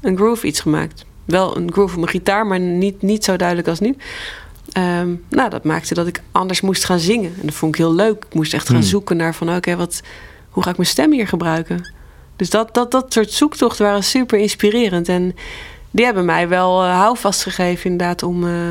[0.00, 1.04] een groove iets gemaakt.
[1.24, 3.96] Wel een groove op mijn gitaar, maar niet, niet zo duidelijk als nu.
[4.72, 7.32] Ehm, nou, dat maakte dat ik anders moest gaan zingen.
[7.40, 8.24] En dat vond ik heel leuk.
[8.28, 8.84] Ik moest echt gaan Hmm.
[8.86, 9.54] zoeken naar van...
[9.56, 10.00] oké, wat
[10.50, 11.92] hoe ga ik mijn stem hier gebruiken?
[12.36, 15.08] Dus dat, dat, dat soort zoektochten waren super inspirerend.
[15.08, 15.36] En
[15.90, 18.44] die hebben mij wel eh, houvast gegeven inderdaad om...
[18.44, 18.70] eh,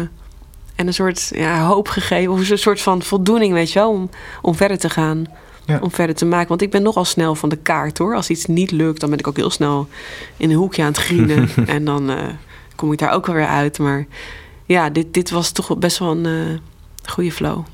[0.76, 2.34] en een soort ja, hoop gegeven.
[2.34, 3.90] Of een soort van voldoening, weet je wel.
[3.90, 4.10] Om,
[4.42, 5.26] om verder te gaan.
[5.66, 5.80] Ja.
[5.82, 6.48] Om verder te maken.
[6.48, 8.16] Want ik ben nogal snel van de kaart hoor.
[8.16, 9.88] Als iets niet lukt, dan ben ik ook heel snel
[10.38, 11.50] in een hoekje aan het grienen.
[11.66, 12.24] en dan eh,
[12.76, 13.80] kom ik daar ook alweer uit.
[13.80, 14.06] Maar
[14.70, 17.66] ja, dit, dit was toch best wel een eh, goede flow.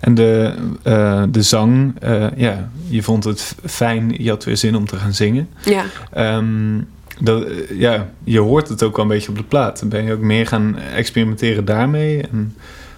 [0.00, 4.76] En de, eh, de zang, eh, ja, je vond het fijn, je had weer zin
[4.76, 5.48] om te gaan zingen.
[5.64, 6.80] Ja, Ehm,
[7.20, 9.82] dat, ja, je hoort het ook wel een beetje op de plaat.
[9.86, 12.22] Ben je ook meer gaan experimenteren daarmee?
[12.22, 12.56] En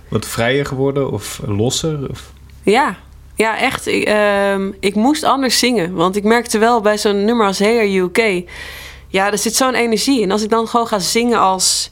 [0.09, 2.11] wat vrijer geworden of losser?
[2.11, 2.33] Of?
[2.63, 2.97] ja.
[3.35, 3.87] Ja, echt.
[3.87, 5.93] Ik, ehm, ik moest anders zingen.
[5.93, 8.47] Want ik merkte wel bij zo'n nummer als Hey Are You Okay...
[9.09, 10.31] Ja, er zit zo'n energie in.
[10.31, 11.91] Als ik dan gewoon ga zingen als...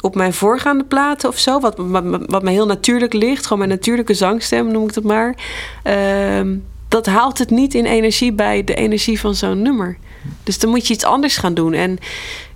[0.00, 1.60] op mijn voorgaande platen of zo.
[1.60, 3.42] Wat, wat, wat me heel natuurlijk ligt.
[3.42, 5.36] Gewoon mijn natuurlijke zangstem, noem ik het maar.
[5.82, 6.56] Ehm,
[6.88, 9.98] dat haalt het niet in energie bij de energie van zo'n nummer.
[10.42, 11.72] Dus dan moet je iets anders gaan doen.
[11.72, 11.98] En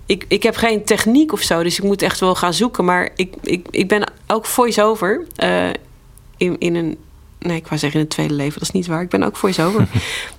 [0.05, 2.85] ik, ik heb geen techniek of zo, dus ik moet echt wel gaan zoeken.
[2.85, 5.69] Maar ik, ik, ik ben ook voice-over uh,
[6.37, 6.97] in, in een...
[7.39, 9.01] Nee, ik wou zeggen in het tweede leven, dat is niet waar.
[9.01, 9.87] Ik ben ook voice-over.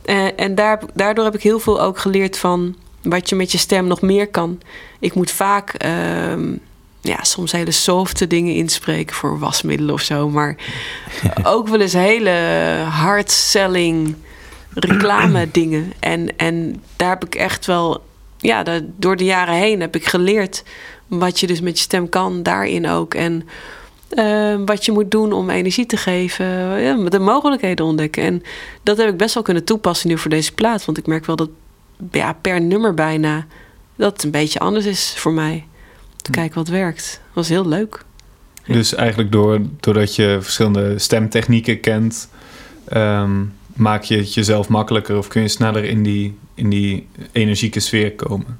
[0.05, 3.59] uh, en daar, daardoor heb ik heel veel ook geleerd van wat je met je
[3.59, 4.61] stem nog meer kan.
[4.99, 5.85] Ik moet vaak...
[5.85, 6.33] Uh,
[7.05, 10.31] ja, soms hele softe dingen inspreken voor wasmiddelen of zo.
[10.31, 10.57] Maar
[11.43, 12.31] ook wel eens hele
[12.89, 14.15] hard-selling
[14.75, 15.93] reclame dingen.
[16.01, 18.05] En, en daar heb ik echt wel,
[18.37, 18.65] ja,
[18.97, 20.63] door de jaren heen heb ik geleerd
[21.07, 23.15] wat je dus met je stem kan, daarin ook.
[23.15, 23.49] En
[24.11, 26.47] uh, wat je moet doen om energie te geven,
[26.81, 28.23] ja, de mogelijkheden ontdekken.
[28.23, 28.43] En
[28.83, 30.85] dat heb ik best wel kunnen toepassen nu voor deze plaat.
[30.85, 31.51] Want ik merk wel dat
[32.11, 33.47] ja, per nummer bijna
[33.97, 35.67] dat het een beetje anders is voor mij.
[36.25, 37.21] Te kijken wat werkt.
[37.25, 38.05] Dat was heel leuk.
[38.67, 42.29] Dus eigenlijk door, doordat je verschillende stemtechnieken kent,
[42.93, 47.81] um, maak je het jezelf makkelijker of kun je sneller in die, in die energieke
[47.81, 48.59] sfeer komen?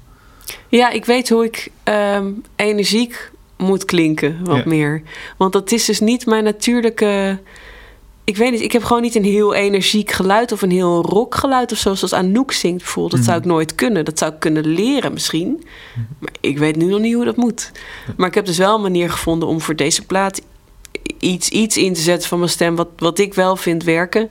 [0.67, 4.63] Ja, ik weet hoe ik um, energiek moet klinken, wat ja.
[4.65, 5.01] meer.
[5.37, 7.39] Want dat is dus niet mijn natuurlijke.
[8.25, 11.71] Ik weet niet, ik heb gewoon niet een heel energiek geluid of een heel rockgeluid
[11.71, 13.15] of zo, zoals Anouk zingt bijvoorbeeld.
[13.15, 14.05] Dat zou ik nooit kunnen.
[14.05, 15.63] Dat zou ik kunnen leren misschien.
[16.19, 17.71] Maar ik weet nu nog niet hoe dat moet.
[18.17, 20.41] Maar ik heb dus wel een manier gevonden om voor deze plaat
[21.19, 24.29] iets, iets in te zetten van mijn stem, wat, wat ik wel vind werken.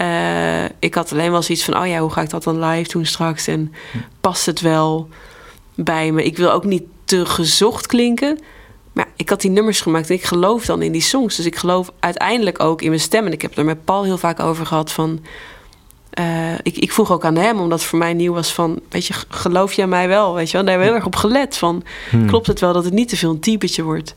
[0.00, 2.90] Uh, ik had alleen wel zoiets van: oh ja, hoe ga ik dat dan live
[2.90, 3.46] doen straks?
[3.46, 3.72] En
[4.20, 5.08] past het wel
[5.74, 6.24] bij me?
[6.24, 8.38] Ik wil ook niet te gezocht klinken.
[8.92, 11.36] Maar ik had die nummers gemaakt en ik geloof dan in die songs.
[11.36, 13.26] Dus ik geloof uiteindelijk ook in mijn stem.
[13.26, 15.20] En ik heb het er met Paul heel vaak over gehad van...
[16.18, 18.80] Uh, ik, ik vroeg ook aan hem, omdat het voor mij nieuw was van...
[18.88, 20.34] weet je, geloof jij mij wel?
[20.34, 20.66] Weet je wel?
[20.66, 21.84] Daar hebben we heel erg op gelet van...
[22.10, 22.26] Hmm.
[22.26, 24.16] klopt het wel dat het niet te veel een typetje wordt?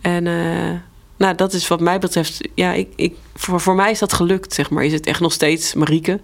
[0.00, 0.70] En uh,
[1.16, 2.48] nou, dat is wat mij betreft...
[2.54, 4.84] ja, ik, ik, voor, voor mij is dat gelukt, zeg maar.
[4.84, 6.20] Is het echt nog steeds Marieke...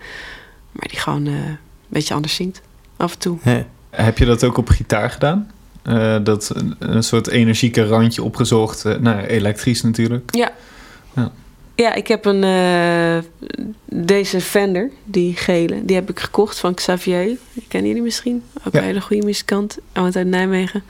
[0.72, 2.62] maar die gewoon uh, een beetje anders zingt,
[2.96, 3.38] af en toe.
[3.90, 5.50] Heb je dat ook op gitaar gedaan?
[5.88, 8.84] Uh, dat een, soort energieke randje opgezocht.
[8.84, 10.34] Uh, nou, elektrisch natuurlijk.
[10.34, 10.52] Ja.
[11.14, 11.32] ja.
[11.74, 12.42] Ja, ik heb een.
[12.42, 13.18] Uh,
[13.84, 17.36] deze Fender, die gele, die heb ik gekocht van Xavier.
[17.68, 18.42] Kennen jullie misschien?
[18.64, 18.78] Ook ja.
[18.78, 19.78] een hele goede muzikant.
[19.92, 20.82] uit Nijmegen.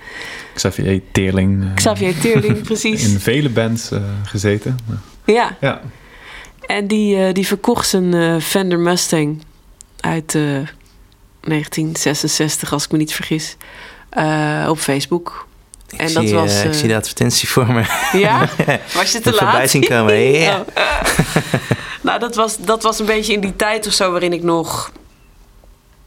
[0.55, 1.75] Xavier Teerling.
[1.75, 3.13] Xavier Teerling, precies.
[3.13, 3.91] In vele bands
[4.25, 4.79] gezeten.
[5.25, 5.57] Ja.
[5.61, 5.81] ja.
[6.67, 9.43] En die, die verkocht zijn Fender Mustang
[10.01, 13.57] uit 1966, als ik me niet vergis.
[14.19, 15.47] Uh, op Facebook.
[15.89, 16.53] Ik en zie, dat was.
[16.53, 17.83] Uh, ik zie de advertentie voor me.
[18.13, 18.49] Ja?
[18.95, 19.39] Was je te laat?
[19.39, 20.15] voorbij zien komen.
[22.07, 22.13] Oh.
[22.13, 24.93] nou, dat was, dat was een beetje in die tijd of zo waarin ik nog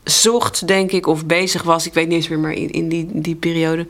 [0.03, 1.85] zocht, denk ik, of bezig was.
[1.85, 3.87] Ik weet niet eens meer, maar in, in die, die periode.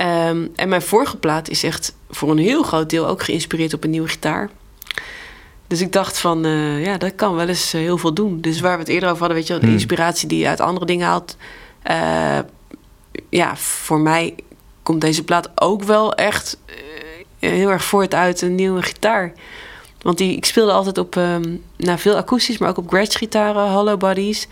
[0.00, 3.84] Um, en mijn vorige plaat is echt voor een heel groot deel ook geïnspireerd op
[3.84, 4.50] een nieuwe gitaar.
[5.66, 8.40] Dus ik dacht van, uh, ja, dat kan wel eens heel veel doen.
[8.40, 9.76] Dus waar we het eerder over hadden, weet je wel, de Hmm.
[9.76, 11.36] inspiratie die je uit andere dingen haalt.
[11.90, 12.38] Uh,
[13.28, 14.34] ja, voor mij
[14.82, 19.32] komt deze plaat ook wel echt uh, heel erg voort uit een nieuwe gitaar.
[20.02, 23.98] Want die, ik speelde altijd op um, nou, veel akoestisch, maar ook op Gretsch-gitaren, hollow
[23.98, 24.48] bodies.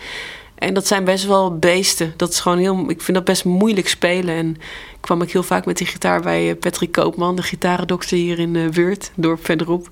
[0.54, 2.14] En dat zijn best wel beesten.
[2.16, 4.34] Dat is gewoon heel, ik vind dat best moeilijk spelen.
[4.34, 4.56] En
[5.00, 8.68] kwam ik heel vaak met die gitaar bij Patrick Koopman, de gitarendokter hier in uh,
[8.68, 9.88] Weert, dorp verderop.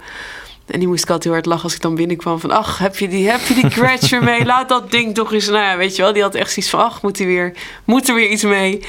[0.67, 2.51] En die moest ik altijd heel hard lachen als ik dan binnenkwam van...
[2.51, 4.45] ach, heb je die, heb je die Gretsch weer mee?
[4.45, 5.47] Laat dat ding toch eens...
[5.47, 6.81] Nou ja, weet je wel, die had echt zoiets van...
[6.81, 7.53] ach, moet, die weer,
[7.85, 8.85] moet er weer iets mee?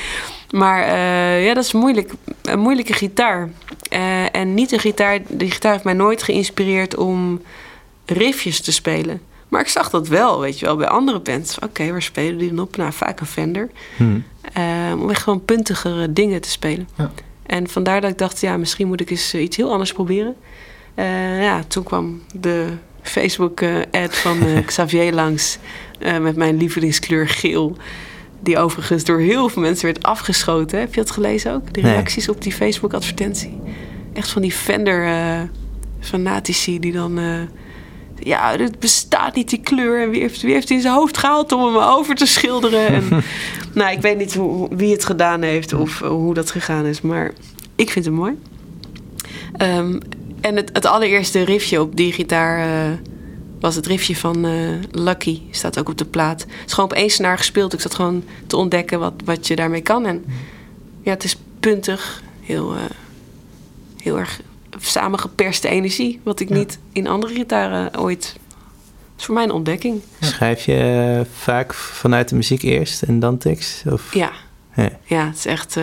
[0.51, 3.49] Maar uh, ja, dat is moeilijk, een moeilijke gitaar.
[3.93, 5.19] Uh, en niet een gitaar...
[5.27, 7.41] Die gitaar heeft mij nooit geïnspireerd om
[8.05, 9.21] riffjes te spelen.
[9.47, 11.55] Maar ik zag dat wel, weet je wel, bij andere bands.
[11.55, 12.75] Oké, okay, waar spelen die dan op?
[12.77, 13.69] Nou, vaak een Fender.
[13.97, 14.23] Hmm.
[14.57, 16.89] Uh, om echt gewoon puntigere dingen te spelen.
[16.97, 17.11] Ja.
[17.45, 20.35] En vandaar dat ik dacht, ja, misschien moet ik eens iets heel anders proberen.
[20.95, 22.67] Uh, ja, toen kwam de
[23.01, 25.57] Facebook-ad uh, van uh, Xavier langs
[26.21, 27.77] met mijn lievelingskleur geel.
[28.39, 30.79] Die overigens door heel veel mensen werd afgeschoten.
[30.79, 31.73] Heb je dat gelezen ook?
[31.73, 32.35] De reacties nee.
[32.35, 33.59] op die Facebook-advertentie.
[34.13, 37.19] Echt van die Fender-fanatici die dan...
[38.19, 40.01] ja, het bestaat niet die kleur.
[40.01, 42.87] En wie heeft, wie heeft in zijn hoofd gehaald om hem over te schilderen?
[42.87, 43.07] en,
[43.73, 47.01] nou, ik weet niet hoe, wie het gedaan heeft of hoe dat gegaan is.
[47.01, 47.31] Maar
[47.75, 48.33] ik vind hem mooi.
[49.61, 49.99] Um,
[50.45, 52.97] en het, het, allereerste riffje op die gitaar uh,
[53.59, 55.41] was het riffje van uh, Lucky.
[55.51, 56.41] Staat ook op de plaat.
[56.41, 57.73] Het is gewoon op één snaar gespeeld.
[57.73, 60.05] Ik zat gewoon te ontdekken wat, wat je daarmee kan.
[60.05, 60.25] En
[61.01, 62.21] ja, het is puntig.
[62.41, 62.81] Heel, uh,
[63.97, 64.41] heel erg
[64.79, 66.19] samengeperste energie.
[66.23, 66.55] Wat ik ja.
[66.55, 68.33] niet in andere gitaren ooit...
[69.11, 70.01] Het is voor mij een ontdekking.
[70.19, 73.83] Schrijf je vaak vanuit de muziek eerst en dan tekst?
[73.91, 74.13] Of?
[74.13, 74.31] Ja.
[74.75, 75.77] Ja, ja het is echt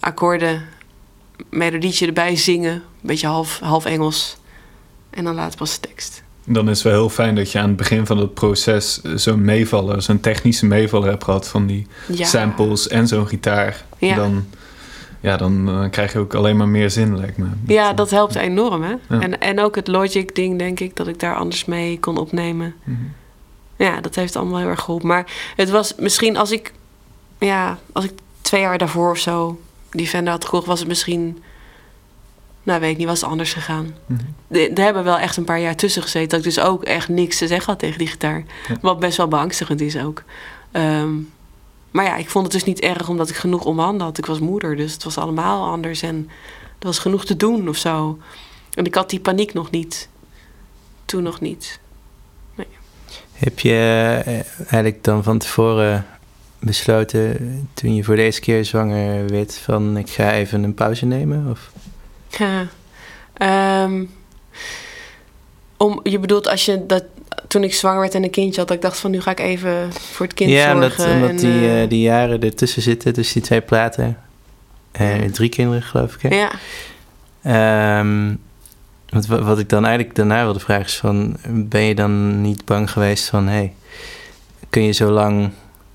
[0.00, 0.62] akkoorden,
[1.50, 2.82] melodietje erbij zingen.
[3.02, 4.36] Beetje half, half Engels.
[5.10, 6.22] En dan later pas de tekst.
[6.44, 9.44] Dan is het wel heel fijn dat je aan het begin van het proces zo'n
[9.44, 12.24] meevaller, zo'n technische meevaller hebt gehad van die Ja.
[12.26, 13.84] samples en zo'n gitaar.
[13.98, 14.14] Ja.
[14.14, 14.44] Dan,
[15.20, 17.46] ja, dan eh, krijg je ook alleen maar meer zin, lijkt me.
[17.66, 18.94] Ja, dat helpt enorm, hè?
[19.20, 22.74] En, en ook het Logic-ding, denk ik, dat ik daar anders mee kon opnemen.
[22.84, 22.96] Mhm.
[23.76, 25.08] Ja, dat heeft allemaal heel erg geholpen.
[25.08, 26.72] Maar het was misschien als ik,
[27.38, 29.60] ja, als ik twee jaar daarvoor of zo
[29.90, 31.42] die Fender had gekocht, was het misschien,
[32.62, 33.94] nou weet ik niet, was het anders gegaan.
[34.06, 34.20] Mhm.
[34.48, 37.08] Er er hebben wel echt een paar jaar tussen gezeten dat ik dus ook echt
[37.08, 38.44] niks te zeggen had tegen die gitaar.
[38.68, 38.76] Ja.
[38.80, 40.22] Wat best wel beangstigend is ook.
[40.70, 41.10] Ehm,
[41.90, 44.18] maar ja, ik vond het dus niet erg omdat ik genoeg om handen had.
[44.18, 46.28] Ik was moeder, dus het was allemaal anders en
[46.78, 48.18] er was genoeg te doen of zo.
[48.74, 50.08] En ik had die paniek nog niet.
[51.04, 51.80] Toen nog niet.
[53.32, 53.72] Heb je
[54.24, 56.06] eh, eigenlijk dan van tevoren
[56.58, 61.50] besloten, toen je voor deze keer zwanger werd, van ik ga even een pauze nemen?
[61.50, 61.72] Of?
[62.38, 62.66] Ja.
[63.32, 64.04] Ehm,
[65.76, 67.04] om, je bedoelt als je dat
[67.48, 69.40] toen ik zwanger werd en een kindje had, dat ik dacht van nu ga ik
[69.40, 71.14] even voor het kind ja, omdat, zorgen.
[71.14, 74.18] omdat en, die, eh, eh, die jaren ertussen zitten, dus die twee platen.
[74.92, 75.30] Ja.
[75.32, 76.30] Drie kinderen, geloof ik.
[76.30, 76.36] Hè?
[76.36, 76.50] ja.
[77.42, 78.34] Ehm,
[79.08, 81.36] wat, wa- wat ik dan eigenlijk daarna wilde vragen is van...
[81.48, 83.48] ben je dan niet bang geweest van...
[83.48, 83.72] hey,
[84.70, 85.50] kun je zo lang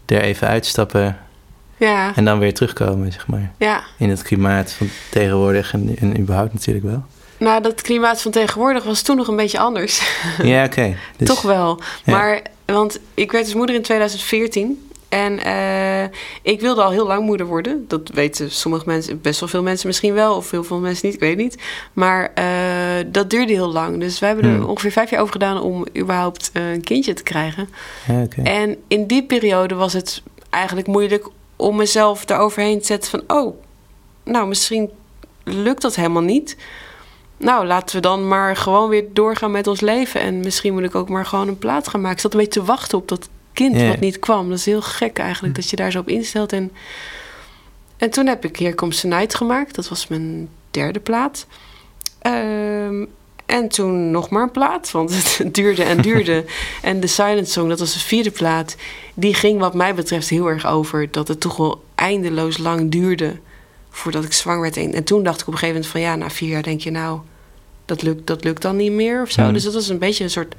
[0.05, 1.17] er even uitstappen
[1.77, 3.51] Ja, en dan weer terugkomen, zeg maar...
[3.57, 3.83] ja.
[3.97, 7.03] in het klimaat van tegenwoordig en, en überhaupt natuurlijk wel.
[7.37, 10.01] Nou, dat klimaat van tegenwoordig was toen nog een beetje anders.
[10.43, 10.95] Ja, oké.
[11.17, 11.79] Dus- Toch wel.
[12.03, 12.13] Ja.
[12.17, 14.81] Maar, want ik werd dus moeder in 2014.
[15.09, 16.03] En eh,
[16.41, 17.85] ik wilde al heel lang moeder worden.
[17.87, 20.35] Dat weten sommige mensen, best wel veel mensen misschien wel.
[20.35, 21.57] Of heel veel mensen niet, ik weet niet.
[21.93, 22.45] Maar eh,
[23.07, 23.99] dat duurde heel lang.
[23.99, 24.65] Dus wij hebben er Hmm.
[24.69, 27.69] ongeveer vijf jaar over gedaan om überhaupt eh, een kindje te krijgen.
[28.07, 28.41] Ja, oké.
[28.41, 33.37] En in die periode was het eigenlijk moeilijk om mezelf daaroverheen te zetten van...
[33.37, 33.61] oh,
[34.23, 34.89] nou, misschien
[35.43, 36.57] lukt dat helemaal niet.
[37.37, 40.21] Nou, laten we dan maar gewoon weer doorgaan met ons leven.
[40.21, 42.15] En misschien moet ik ook maar gewoon een plaat gaan maken.
[42.15, 44.49] Ik zat een beetje te wachten op dat kind wat niet kwam.
[44.49, 46.53] Dat is heel gek eigenlijk, dat je daar zo op instelt.
[46.53, 46.71] En,
[47.97, 49.75] en toen heb ik Here Comes the Night gemaakt.
[49.75, 51.47] Dat was mijn derde plaat.
[52.19, 53.05] Ehm,
[53.47, 56.45] en toen nog maar een plaat, want het duurde en duurde.
[56.81, 58.75] en de Silent Song, dat was de vierde plaat...
[59.13, 61.11] die ging wat mij betreft heel erg over...
[61.11, 63.37] dat het toch wel eindeloos lang duurde...
[63.89, 64.77] voordat ik zwanger werd.
[64.77, 66.01] En, en toen dacht ik op een gegeven moment van...
[66.01, 67.19] ja, na vier jaar denk je nou...
[67.85, 69.41] dat lukt, dat lukt dan niet meer of zo.
[69.41, 69.53] Hmm.
[69.53, 70.55] Dus dat was een beetje een soort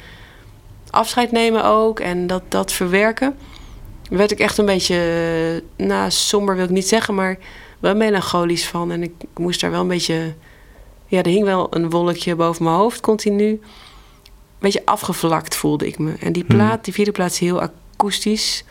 [0.91, 2.01] afscheid nemen ook...
[2.01, 3.37] en dat, dat verwerken.
[4.09, 4.95] Daar werd ik echt een beetje...
[5.77, 7.39] eh, nou, somber wil ik niet zeggen, maar...
[7.79, 8.91] wel melancholisch van.
[8.91, 10.35] En ik moest daar wel een beetje...
[11.09, 13.49] Ja, er hing wel een wolkje boven mijn hoofd continu.
[13.49, 13.61] Een
[14.59, 16.15] beetje afgevlakt voelde ik me.
[16.21, 16.57] En die Hmm.
[16.57, 18.65] plaat, die vierde plaat is heel akoestisch.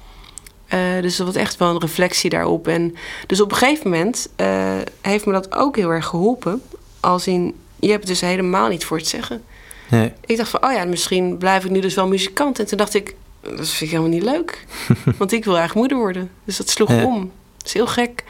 [0.67, 2.67] Eh, dus dat was echt wel een reflectie daarop.
[2.67, 2.95] En
[3.28, 6.62] dus op een gegeven moment eh, heeft me dat ook heel erg geholpen.
[7.00, 9.43] Als in, je hebt het dus helemaal niet voor het zeggen.
[9.89, 10.13] Nee.
[10.26, 12.60] Ik dacht van, oh ja, misschien blijf ik nu dus wel muzikant.
[12.60, 14.65] En toen dacht ik, dat vind ik helemaal niet leuk.
[15.17, 16.32] Want ik wil eigenlijk moeder worden.
[16.43, 17.04] Dus dat sloeg Ja.
[17.06, 17.32] om.
[17.58, 18.23] Dat is heel gek.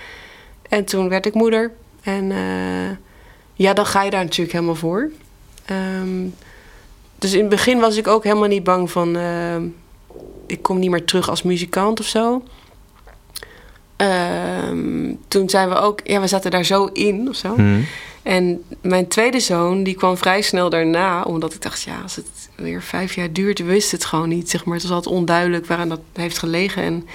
[0.69, 1.71] En toen werd ik moeder.
[2.01, 2.97] En eh,
[3.57, 5.11] ja, dan ga je daar natuurlijk helemaal voor.
[5.65, 6.25] Ehm,
[7.19, 9.15] dus in het begin was ik ook helemaal niet bang van...
[9.15, 9.65] ehm,
[10.45, 12.43] ik kom niet meer terug als muzikant of zo.
[13.95, 15.99] Ehm, toen zijn we ook...
[16.03, 17.55] Ja, we zaten daar zo in of zo.
[17.55, 17.81] Hm.
[18.23, 21.21] En mijn tweede zoon, die kwam vrij snel daarna.
[21.21, 24.49] Omdat ik dacht, ja, als het weer vijf jaar duurt, wist het gewoon niet.
[24.49, 24.73] Zeg maar.
[24.73, 26.83] Het was altijd onduidelijk waaraan dat heeft gelegen.
[26.83, 27.07] En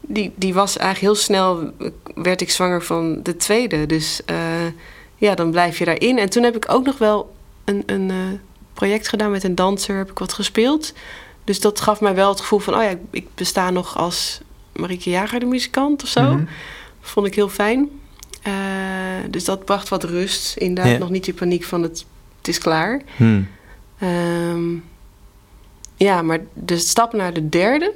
[0.00, 1.70] die, die was eigenlijk heel snel,
[2.14, 3.86] werd ik zwanger van de tweede.
[3.86, 4.36] Dus eh,
[5.24, 6.18] ja, dan blijf je daarin.
[6.18, 7.34] En toen heb ik ook nog wel
[7.64, 8.16] een, een eh,
[8.74, 9.96] project gedaan met een danser.
[9.96, 10.92] Heb ik wat gespeeld.
[11.44, 14.40] Dus dat gaf mij wel het gevoel van, oh ja, ik, besta nog als
[14.72, 16.22] Marieke Jager, de muzikant of zo.
[16.22, 16.44] Mhm.
[17.00, 17.88] Vond ik heel fijn.
[18.42, 18.52] Eh,
[19.30, 20.56] dus dat bracht wat rust.
[20.56, 20.98] Inderdaad, Ja.
[20.98, 22.04] nog niet die paniek van het,
[22.38, 23.02] het is klaar.
[23.16, 23.42] Hm.
[23.98, 24.74] Ehm,
[25.96, 27.94] ja, maar de stap naar de derde,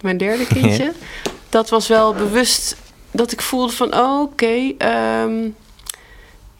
[0.00, 0.92] mijn derde kindje,
[1.48, 2.76] dat was wel bewust
[3.10, 5.48] dat ik voelde van, oh, oké, ehm,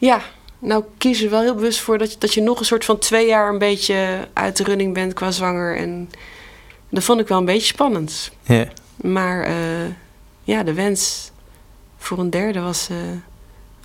[0.05, 0.21] ja,
[0.59, 2.97] nou kies er wel heel bewust voor dat je, dat je nog een soort van
[2.99, 5.77] twee jaar een beetje uit de running bent qua zwanger.
[5.77, 6.09] En
[6.89, 8.31] dat vond ik wel een beetje spannend.
[8.43, 8.67] Ja.
[8.95, 9.55] Maar eh,
[10.43, 11.31] ja, de wens
[11.97, 12.97] voor een derde was eh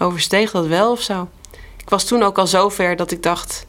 [0.01, 1.29] oversteeg dat wel of zo.
[1.77, 3.67] Ik was toen ook al zo ver dat ik dacht...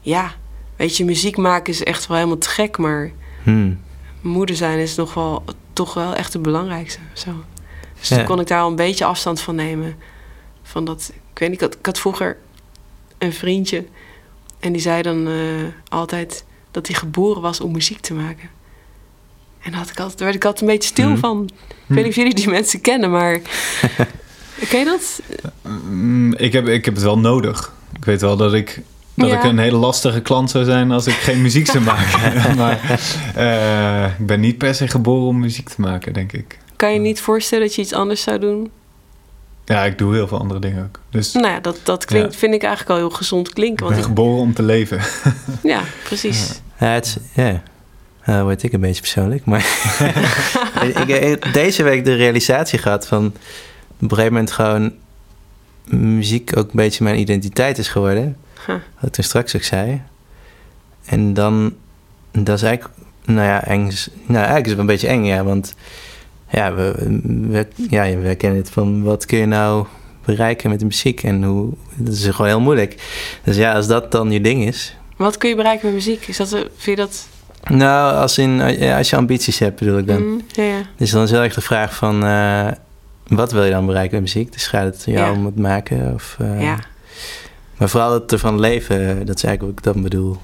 [0.00, 0.32] Ja,
[0.76, 2.78] weet je, muziek maken is echt wel helemaal te gek...
[2.78, 3.10] maar
[3.42, 3.72] Hm.
[4.20, 6.98] moeder zijn is nog wel, toch wel echt het belangrijkste.
[7.12, 7.30] Zo.
[7.98, 8.16] Dus Ja.
[8.16, 9.96] toen kon ik daar al een beetje afstand van nemen.
[10.66, 12.36] Van dat, ik weet niet, ik had, ik had vroeger
[13.18, 13.84] een vriendje...
[14.60, 15.34] en die zei dan eh,
[15.88, 18.48] altijd dat hij geboren was om muziek te maken.
[19.60, 21.18] En daar, had ik altijd, daar werd ik altijd een beetje stil Mhm.
[21.18, 21.50] van.
[21.68, 23.40] Ik weet niet of jullie die mensen kennen, maar
[24.68, 25.20] Ken je dat?
[25.62, 27.72] Mm, ik, heb, ik heb het wel nodig.
[27.96, 28.80] Ik weet wel dat ik,
[29.14, 29.36] dat Ja.
[29.38, 32.56] ik een hele lastige klant zou zijn als ik geen muziek zou maken.
[32.56, 33.00] maar
[33.34, 36.58] eh, ik ben niet per se geboren om muziek te maken, denk ik.
[36.76, 38.70] Kan je niet voorstellen dat je iets anders zou doen?
[39.64, 41.00] Ja, ik doe heel veel andere dingen ook.
[41.10, 42.38] Dus Nou ja, dat, dat klinkt, Ja.
[42.38, 43.76] vind ik eigenlijk al heel gezond ik klinken.
[43.76, 45.00] ben Want ik, geboren om te leven.
[45.62, 46.60] ja, precies.
[46.78, 47.62] Ja, het ja.
[48.24, 49.44] Nou, word ik een beetje persoonlijk.
[49.44, 49.58] Maar
[51.06, 53.26] ik heb deze week de realisatie gehad van...
[53.26, 53.32] op
[54.02, 54.92] een gegeven moment gewoon...
[55.84, 58.36] muziek ook een beetje mijn identiteit is geworden.
[58.66, 58.76] Huh.
[58.94, 60.02] Wat ik toen straks ook zei.
[61.04, 61.74] En dan...
[62.32, 62.94] Dat is eigenlijk...
[63.24, 63.90] Nou ja, eng
[64.26, 65.44] nou, eigenlijk is het wel een beetje eng, ja.
[65.44, 65.74] Want
[66.54, 69.02] ja, we, we, ja, we kennen het van...
[69.02, 69.86] wat kun je nou
[70.24, 71.22] bereiken met de muziek?
[71.22, 71.72] En hoe...
[71.94, 73.02] Dat is gewoon heel moeilijk.
[73.44, 74.96] Dus ja, als dat dan je ding is...
[75.16, 76.26] Wat kun je bereiken met muziek?
[76.26, 77.28] Is dat, een- vind je dat...
[77.70, 80.26] Nou, als, in, ja, als je ambities hebt, bedoel ik dan.
[80.28, 80.80] Mm, ja, ja.
[80.96, 82.24] Dus dan is heel erg de vraag van...
[82.24, 82.68] eh,
[83.26, 84.52] wat wil je dan bereiken met muziek?
[84.52, 85.32] Dus gaat het jou Ja.
[85.32, 86.14] om het maken?
[86.14, 86.78] Of, eh, ja.
[87.78, 90.36] Maar vooral het ervan leven, dat is eigenlijk wat ik dan bedoel.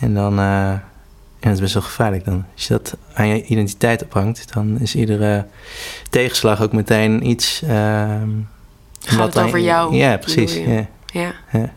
[0.00, 0.38] En dan...
[0.38, 0.72] eh,
[1.44, 2.44] ja, dat is best wel gevaarlijk dan.
[2.54, 4.52] Als je dat aan je identiteit ophangt...
[4.54, 5.46] dan is iedere
[6.10, 7.62] tegenslag ook meteen iets...
[7.62, 8.28] ehm,
[9.00, 10.54] Gaat het over jou, Ja, precies.
[10.54, 10.84] je?
[11.06, 11.34] Ja.
[11.52, 11.72] ja.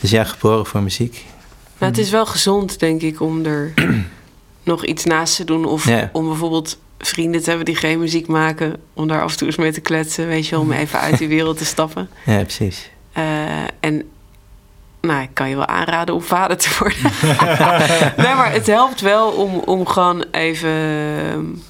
[0.00, 1.24] Dus ja, geboren voor muziek.
[1.78, 3.72] Nou, het is wel gezond, denk ik, om er
[4.62, 5.64] nog iets naast te doen.
[5.64, 6.10] Of Ja.
[6.12, 8.76] om bijvoorbeeld vrienden te hebben die geen muziek maken.
[8.92, 10.60] Om daar af en toe eens mee te kletsen, weet je wel.
[10.60, 12.08] Om even uit die wereld te stappen.
[12.26, 12.90] Ja, precies.
[13.12, 13.24] Eh,
[13.80, 14.02] en
[15.06, 16.98] nou, ik kan je wel aanraden om vader te worden.
[18.24, 20.70] nee, maar het helpt wel om, om gewoon even...
[20.70, 21.62] Een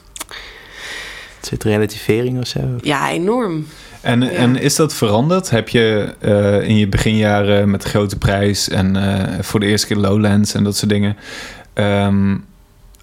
[1.51, 2.61] soort relativering of zo.
[2.83, 3.67] Ja, enorm.
[4.01, 4.29] En, Ja.
[4.31, 5.51] en is dat veranderd?
[5.51, 9.87] Heb je eh, in je beginjaren met de grote prijs en eh, voor de eerste
[9.87, 11.17] keer Lowlands en dat soort dingen...
[11.73, 12.37] ehm,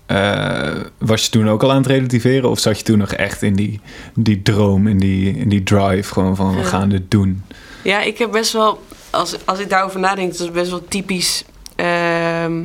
[0.05, 2.49] eh, was je toen ook al aan het relativeren?
[2.49, 3.79] Of zat je toen nog echt in die,
[4.15, 6.13] die droom, in die, in die drive?
[6.13, 7.43] Gewoon van, we gaan dit doen.
[7.83, 8.83] Ja, ik heb best wel...
[9.11, 11.43] Als, als ik daarover nadenk, dat is best wel typisch...
[11.75, 12.61] ehm,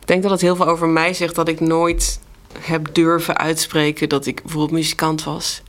[0.00, 1.34] ik denk dat het heel veel over mij zegt...
[1.34, 2.20] dat ik nooit
[2.60, 4.08] heb durven uitspreken...
[4.08, 5.62] dat ik bijvoorbeeld muzikant was.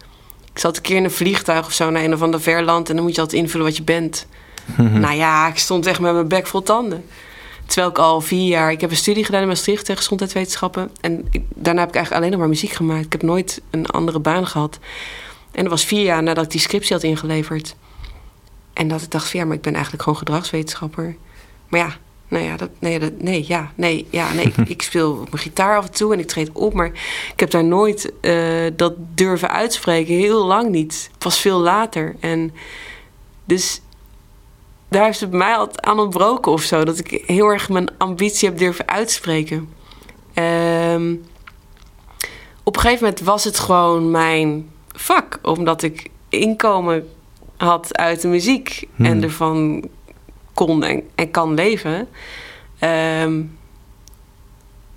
[0.54, 1.90] Ik zat een keer in een vliegtuig of zo...
[1.90, 2.90] naar een of ander ver land...
[2.90, 4.26] en dan moet je altijd invullen wat je bent.
[4.78, 7.06] Nou ja, ik stond echt met mijn bek vol tanden.
[7.66, 8.72] Terwijl ik al vier jaar...
[8.72, 10.92] Ik heb een studie gedaan in Maastricht tegen gezondheidswetenschappen.
[11.02, 13.06] En ik- daarna heb ik eigenlijk alleen nog maar muziek gemaakt.
[13.06, 14.80] Ik heb nooit een andere baan gehad.
[15.52, 17.76] En dat was vier jaar nadat ik die scriptie had ingeleverd.
[18.78, 21.16] En dat ik dacht van ja, maar ik ben eigenlijk gewoon gedragswetenschapper.
[21.68, 24.46] Maar ja, nou ja, dat, nee, dat, nee, ja, nee, ja, nee.
[24.46, 26.74] ik, ik speel op mijn gitaar af en toe en ik treed op.
[26.74, 26.92] Maar
[27.34, 30.16] ik heb daar nooit eh, dat durven uitspreken.
[30.16, 31.10] Heel lang niet.
[31.18, 32.16] Pas veel later.
[32.20, 32.54] En
[33.46, 33.82] dus
[34.88, 36.84] daar heeft het bij mij altijd aan ontbroken of zo.
[36.84, 39.70] Dat ik heel erg mijn ambitie heb durven uitspreken.
[40.34, 41.16] Ehm,
[42.64, 45.40] op een gegeven moment was het gewoon mijn vak.
[45.42, 47.08] Omdat ik inkomen
[47.58, 48.88] had uit de muziek.
[48.96, 49.06] Hmm.
[49.06, 49.84] En ervan
[50.54, 52.08] kon en, en kan leven.
[52.80, 53.44] Ehm,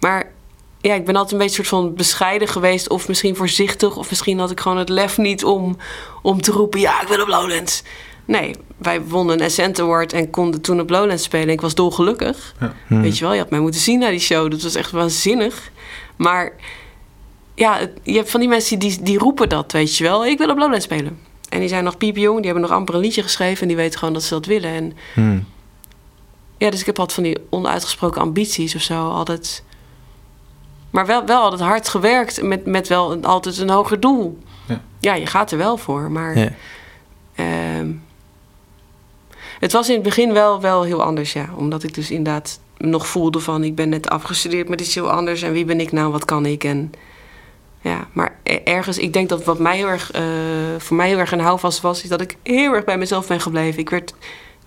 [0.01, 0.33] maar
[0.81, 2.88] ja, ik ben altijd een beetje soort van bescheiden geweest.
[2.88, 3.96] Of misschien voorzichtig.
[3.96, 5.77] Of misschien had ik gewoon het lef niet om,
[6.23, 6.81] om te roepen...
[6.81, 7.83] ja, ik wil op Lowlands.
[8.25, 11.49] Nee, wij wonnen een Ascent Award en konden toen op Lowlands spelen.
[11.49, 12.55] Ik was dolgelukkig.
[12.87, 13.03] Hmm.
[13.03, 14.51] Weet je wel, je had mij moeten zien naar die show.
[14.51, 15.70] Dat was echt waanzinnig.
[16.16, 16.53] Maar
[17.55, 20.27] ja, je hebt van die mensen die, die roepen dat, weet je wel.
[20.27, 21.18] Ik wil op Lowlands spelen.
[21.50, 23.62] En die zijn nog piepjong, die hebben nog amper een liedje geschreven...
[23.62, 24.70] en die weten gewoon dat ze dat willen.
[24.70, 25.44] En Hmm.
[26.58, 29.08] ja, dus ik heb altijd van die onuitgesproken ambities of zo.
[29.10, 29.62] Altijd.
[30.90, 34.38] Maar wel, wel altijd hard gewerkt met, met wel een, altijd een hoger doel.
[34.66, 34.80] Ja.
[35.00, 36.10] Ja, je gaat er wel voor.
[36.10, 36.52] Maar Ja.
[37.34, 37.90] ehm,
[39.60, 41.48] het was in het begin wel, wel heel anders, ja.
[41.56, 43.64] Omdat ik dus inderdaad nog voelde van...
[43.64, 45.42] ik ben net afgestudeerd, maar dit is heel anders.
[45.42, 46.64] En wie ben ik nou, wat kan ik?
[46.64, 46.92] En
[47.81, 48.99] ja, maar e- ergens...
[48.99, 50.23] Ik denk dat wat mij heel erg, eh,
[50.79, 52.03] voor mij heel erg een houvast was...
[52.03, 53.81] is dat ik heel erg bij mezelf ben gebleven.
[53.81, 54.14] Ik werd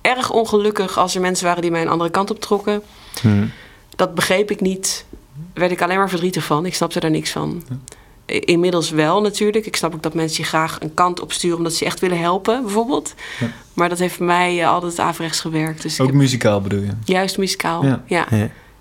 [0.01, 2.81] erg ongelukkig als er mensen waren die mij een andere kant op trokken.
[3.21, 3.51] Hmm.
[3.95, 5.05] Dat begreep ik niet.
[5.09, 6.65] Daar werd ik alleen maar verdrietig van.
[6.65, 7.63] Ik snapte daar niks van.
[8.25, 9.65] Inmiddels wel natuurlijk.
[9.65, 12.19] Ik snap ook dat mensen je graag een kant opsturen omdat ze je echt willen
[12.19, 13.13] helpen, bijvoorbeeld.
[13.39, 13.47] Ja.
[13.73, 15.81] Maar dat heeft voor mij eh, altijd averechts gewerkt.
[15.81, 16.91] Dus Ook heb muzikaal bedoel je?
[17.03, 17.85] juist muzikaal.
[17.85, 18.03] Ja.
[18.07, 18.27] Ja.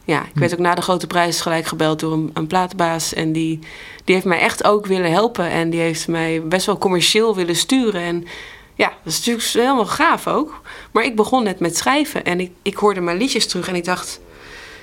[0.05, 0.22] Ja.
[0.22, 3.14] Ik werd ook na de grote prijs gelijk gebeld door een, een platenbaas.
[3.14, 3.59] En die,
[4.05, 5.50] die heeft mij echt ook willen helpen.
[5.50, 8.00] En die heeft mij best wel commercieel willen sturen.
[8.00, 8.26] En
[8.74, 10.61] ja, dat is natuurlijk helemaal gaaf ook.
[10.90, 12.24] Maar ik begon net met schrijven.
[12.24, 14.20] En ik, ik hoorde mijn liedjes terug en ik dacht...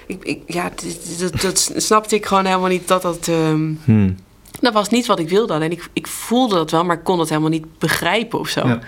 [0.05, 0.71] Ik, ik, ja,
[1.19, 3.27] dat, dat snapte ik gewoon helemaal niet dat dat...
[3.27, 4.15] ehm, Hmm.
[4.59, 5.53] dat was niet wat ik wilde.
[5.53, 8.67] Alleen ik, ik voelde dat wel, maar ik kon dat helemaal niet begrijpen of zo.
[8.67, 8.79] Ja.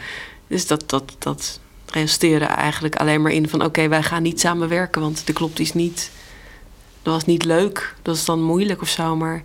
[0.47, 3.63] Dus dat, dat, dat resulteerde eigenlijk alleen maar in van...
[3.63, 6.11] oké, wij gaan niet samenwerken, want er klopt iets niet.
[7.04, 7.95] Dat was niet leuk.
[8.02, 9.43] Dat is dan moeilijk of zo, maar...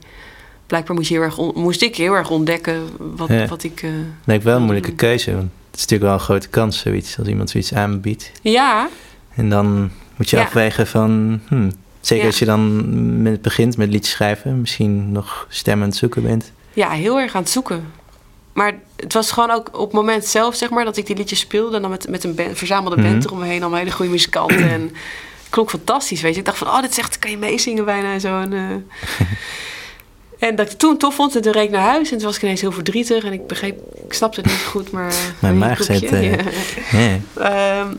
[0.67, 2.83] blijkbaar moest, je heel erg on- moest ik heel erg ontdekken
[3.17, 3.47] wat, Ja.
[3.47, 3.83] wat ik...
[3.83, 3.91] eh,
[4.25, 5.31] Lijkt wel een moeilijke keuze.
[5.31, 8.31] Want het is natuurlijk wel een grote kans, zoiets, als iemand zoiets aanbiedt.
[8.43, 8.89] ja,
[9.35, 10.43] En dan moet je Ja.
[10.43, 11.41] afwegen van...
[11.49, 12.31] Hmm, zeker Ja.
[12.31, 14.61] als je dan met, begint met liedjes schrijven...
[14.61, 16.53] misschien nog stemmen aan het zoeken bent.
[16.73, 17.85] ja, heel erg aan het zoeken.
[18.53, 21.39] Maar het was gewoon ook op het moment zelf, zeg maar, dat ik die liedjes
[21.39, 21.77] speelde.
[21.77, 23.27] En dan met, met een band, verzamelde band Mhm.
[23.27, 23.61] eromheen.
[23.61, 24.69] Allemaal hele goede muzikanten.
[24.71, 24.91] en
[25.49, 26.39] klonk fantastisch, weet je.
[26.39, 28.41] Ik dacht van, oh, dit is echt, kan je meezingen bijna en zo.
[28.41, 29.29] En, eh,
[30.49, 31.37] en dat ik het toen tof vond.
[31.37, 32.11] En toen reed ik naar huis.
[32.11, 33.25] En toen was ik ineens heel verdrietig.
[33.25, 35.15] En ik begreep, ik snapte het niet goed, maar...
[35.41, 35.89] Mijn maag.
[37.35, 37.95] Ehm,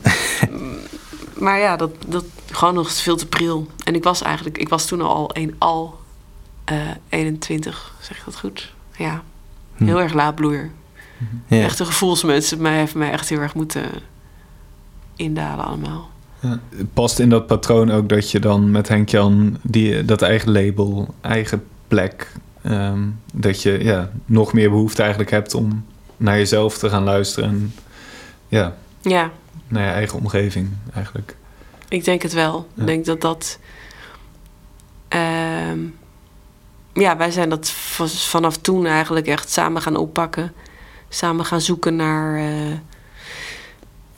[1.44, 3.66] maar ja, dat, dat gewoon nog veel te pril.
[3.84, 5.98] En ik was eigenlijk, ik was toen al, een, al
[6.64, 6.76] eh
[7.08, 8.72] 21, zeg ik dat goed?
[8.96, 9.22] Ja,
[9.78, 9.84] Hm.
[9.84, 10.70] heel erg laadbloeier.
[11.46, 11.62] Ja.
[11.62, 12.50] Echt een gevoelsmens.
[12.50, 13.90] Het mij heeft mij echt heel erg moeten
[15.16, 16.10] indalen allemaal.
[16.40, 16.60] Ja.
[16.92, 21.14] Past in dat patroon ook dat je dan met Henk Jan die, dat eigen label,
[21.20, 22.32] eigen plek,
[22.62, 25.84] ehm, dat je ja, nog meer behoefte eigenlijk hebt om
[26.16, 27.74] naar jezelf te gaan luisteren en
[28.48, 29.30] ja, Ja,
[29.68, 31.36] naar je eigen omgeving eigenlijk.
[31.88, 32.66] ik denk het wel.
[32.74, 32.80] Ja.
[32.80, 33.58] Ik denk dat dat...
[35.08, 35.78] ehm,
[36.92, 37.70] ja, wij zijn dat
[38.04, 40.52] vanaf toen eigenlijk echt samen gaan oppakken.
[41.08, 42.76] Samen gaan zoeken naar eh,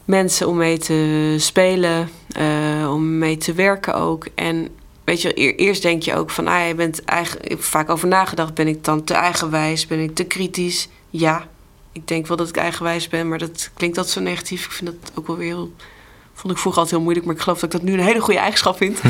[0.04, 4.26] mensen om mee te spelen, eh, om mee te werken ook.
[4.34, 4.68] En
[5.04, 7.90] weet je, eer- eerst denk je ook van, ah, je bent eigen, ik heb vaak
[7.90, 10.88] over nagedacht, ben ik dan te eigenwijs, ben ik te kritisch?
[11.10, 11.48] Ja,
[11.92, 14.64] ik denk wel dat ik eigenwijs ben, maar dat klinkt dat zo negatief.
[14.64, 15.72] Ik vind dat ook wel weer heel,
[16.40, 18.20] vond ik vroeger altijd heel moeilijk, maar ik geloof dat ik dat nu een hele
[18.20, 19.00] goede eigenschap vind.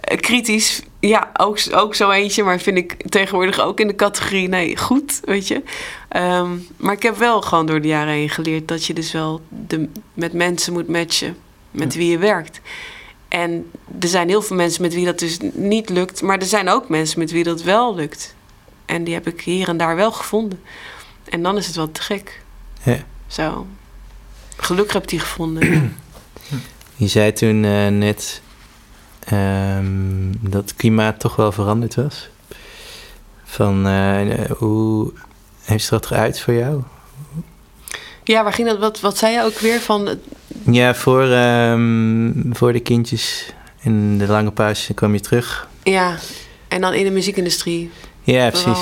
[0.00, 4.48] Eh, kritisch, ja, ook, ook zo eentje, maar vind ik tegenwoordig ook in de categorie,
[4.48, 5.62] nee, goed, weet je.
[6.08, 9.40] Ehm, maar ik heb wel gewoon door de jaren heen geleerd dat je dus wel
[9.48, 11.36] de, met mensen moet matchen
[11.70, 12.60] met wie je werkt.
[13.28, 13.70] En
[14.00, 16.88] er zijn heel veel mensen met wie dat dus niet lukt, maar er zijn ook
[16.88, 18.34] mensen met wie dat wel lukt.
[18.84, 20.60] En die heb ik hier en daar wel gevonden.
[21.24, 22.42] En dan is het wel te gek.
[22.82, 23.04] Ja.
[23.26, 23.66] Zo.
[24.56, 25.96] Gelukkig heb ik die gevonden.
[26.96, 28.42] Je zei toen eh, net
[29.24, 32.28] ehm, dat het klimaat toch wel veranderd was.
[33.44, 35.12] Van eh, hoe
[35.62, 36.82] heeft het eruit voor jou?
[38.24, 38.78] ja, waar ging dat?
[38.78, 40.18] Wat, wat zei je ook weer van?
[40.70, 45.68] Ja, voor, ehm, voor de kindjes in de lange pauze kwam je terug.
[45.82, 46.16] Ja,
[46.68, 47.90] en dan in de muziekindustrie.
[48.22, 48.78] Ja, precies.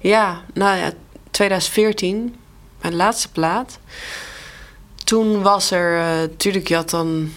[0.00, 0.92] Ja, nou ja,
[1.30, 2.34] 2014,
[2.80, 3.78] mijn laatste plaat.
[5.06, 7.30] Toen was er, eh tuurlijk, je had dan...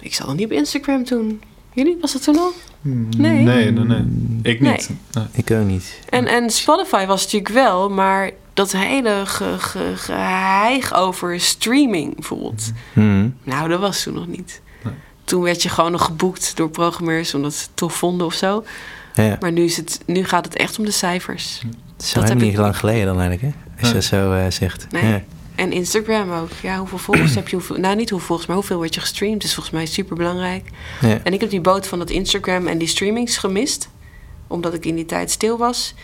[0.00, 1.42] Ik zat nog niet op Instagram toen.
[1.72, 2.52] Jullie, was dat toen al?
[2.80, 3.42] Nee.
[3.42, 4.04] Nee, nee, nee.
[4.42, 4.90] Ik niet.
[5.12, 5.24] Nee.
[5.32, 5.98] Ik ook niet.
[6.08, 12.72] En, en Spotify was natuurlijk wel, maar dat hele ge, ge, geheig over streaming bijvoorbeeld.
[12.92, 13.28] Mhm.
[13.42, 14.60] Nou, dat was toen nog niet.
[14.84, 14.92] Nee.
[15.24, 18.64] Toen werd je gewoon nog geboekt door programmeurs omdat ze het tof vonden of zo.
[19.14, 21.44] Ja, Maar nu, is het, nu gaat het echt om de cijfers.
[21.44, 21.62] is
[21.96, 23.60] dat helemaal heb niet ik- lang geleden dan eigenlijk, hè?
[23.70, 23.92] Als je Nee.
[23.94, 24.86] dat zo eh, zegt.
[24.90, 25.22] Nee.
[25.56, 26.50] En Instagram ook.
[26.62, 27.56] Ja, hoeveel volgers heb je?
[27.56, 29.44] Hoeveel, nou, niet hoeveel volgers, maar hoeveel wordt je gestreamd?
[29.44, 30.68] is volgens mij super belangrijk.
[31.00, 31.20] Ja.
[31.22, 33.88] En ik heb die boot van dat Instagram en die streamings gemist.
[34.46, 35.94] Omdat ik in die tijd stil was.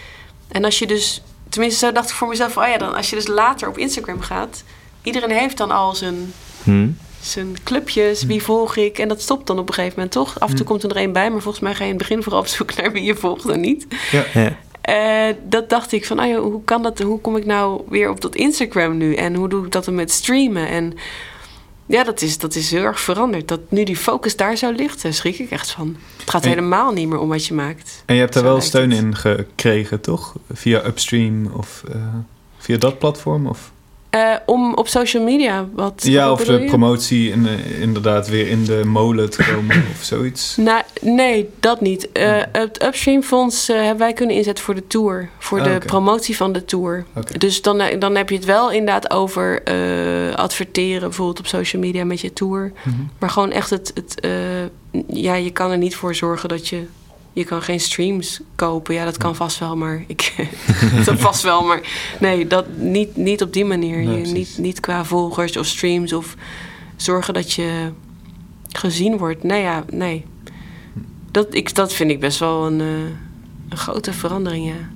[0.48, 1.22] En als je dus...
[1.48, 2.56] Tenminste, zo dacht ik voor mezelf...
[2.56, 4.62] Oh ja, dan als je dus later op Instagram gaat...
[5.02, 6.32] Iedereen heeft dan al zijn,
[6.62, 6.88] Hm.
[7.20, 8.22] zijn clubjes.
[8.22, 8.98] Wie volg ik?
[8.98, 10.40] En dat stopt dan op een gegeven moment, toch?
[10.40, 11.30] Af en toe komt er een bij.
[11.30, 13.48] Maar volgens mij ga je in het begin vooral op zoek naar wie je volgt
[13.48, 13.86] en niet.
[14.10, 14.24] Ja.
[14.34, 14.56] Ja.
[14.82, 16.98] Eh, dat dacht ik van, oh ja, hoe kan dat?
[16.98, 19.14] Hoe kom ik nou weer op dat Instagram nu?
[19.14, 20.68] En hoe doe ik dat dan met streamen?
[20.68, 20.92] En
[21.86, 23.48] ja, dat is, dat is heel erg veranderd.
[23.48, 25.96] Dat nu die focus daar zo ligt, daar schrik ik echt van.
[26.18, 28.02] Het gaat En- helemaal niet meer om wat je maakt.
[28.06, 29.00] En je hebt daar wel steun het.
[29.00, 30.34] in gekregen, toch?
[30.52, 32.02] Via Upstream of eh,
[32.58, 33.46] via dat platform?
[33.46, 33.72] Of,
[34.12, 36.66] Eh, om op social media, wat ja, wat of de je?
[36.66, 40.56] promotie in, eh, inderdaad weer in de molen te komen of zoiets.
[40.56, 42.12] Nou, nee, dat niet.
[42.12, 45.28] Eh, het Upstream Fonds hebben wij kunnen inzetten voor de tour.
[45.38, 47.04] Voor Ah, de promotie van de tour.
[47.38, 49.62] Dus dan, dan heb je het wel inderdaad over
[50.36, 52.72] adverteren, bijvoorbeeld op social media met je tour.
[52.84, 52.96] Mhm.
[53.18, 53.92] Maar gewoon echt het.
[53.94, 54.26] het
[55.06, 56.86] ja, je kan er niet voor zorgen dat je.
[57.32, 58.94] Je kan geen streams kopen.
[58.94, 60.34] Ja, dat kan vast wel, maar ik.
[61.04, 61.80] dat vast wel, maar.
[62.20, 63.96] Nee, dat niet, niet op die manier.
[63.96, 64.34] Nee, je, precies.
[64.34, 66.36] niet, niet qua volgers of streams of
[66.96, 67.90] zorgen dat je
[68.68, 69.42] gezien wordt.
[69.42, 70.24] Nee, ja, nee.
[71.30, 72.86] Dat, ik, dat vind ik best wel een, eh,
[73.68, 74.88] een grote verandering, ja.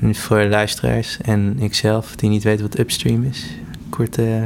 [0.00, 3.46] En voor luisteraars en ikzelf die niet weten wat upstream is.
[3.88, 4.42] Kort, eh,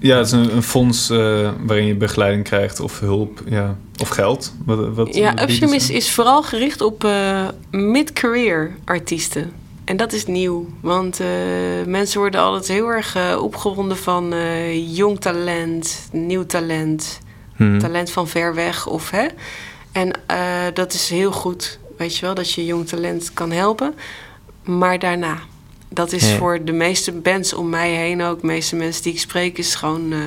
[0.00, 4.08] Ja, het is een, een fonds eh, waarin je begeleiding krijgt of hulp ja, of
[4.08, 4.52] geld.
[4.64, 5.76] Wat, wat Ja, Upstream ze?
[5.76, 9.52] is, is vooral gericht op eh, mid-career artiesten.
[9.84, 11.26] En dat is nieuw, want eh,
[11.86, 14.34] mensen worden altijd heel erg opgewonden van
[14.92, 17.20] jong talent, nieuw talent,
[17.56, 17.78] hm.
[17.78, 19.26] talent van ver weg of hè.
[19.92, 20.12] En
[20.74, 21.78] dat is heel goed.
[21.96, 23.94] weet je wel, dat je jong talent kan helpen.
[24.64, 25.38] Maar daarna,
[25.88, 26.36] dat is Ja.
[26.36, 29.74] voor de meeste bands om mij heen ook, de meeste mensen die ik spreek, is
[29.74, 30.18] gewoon eh,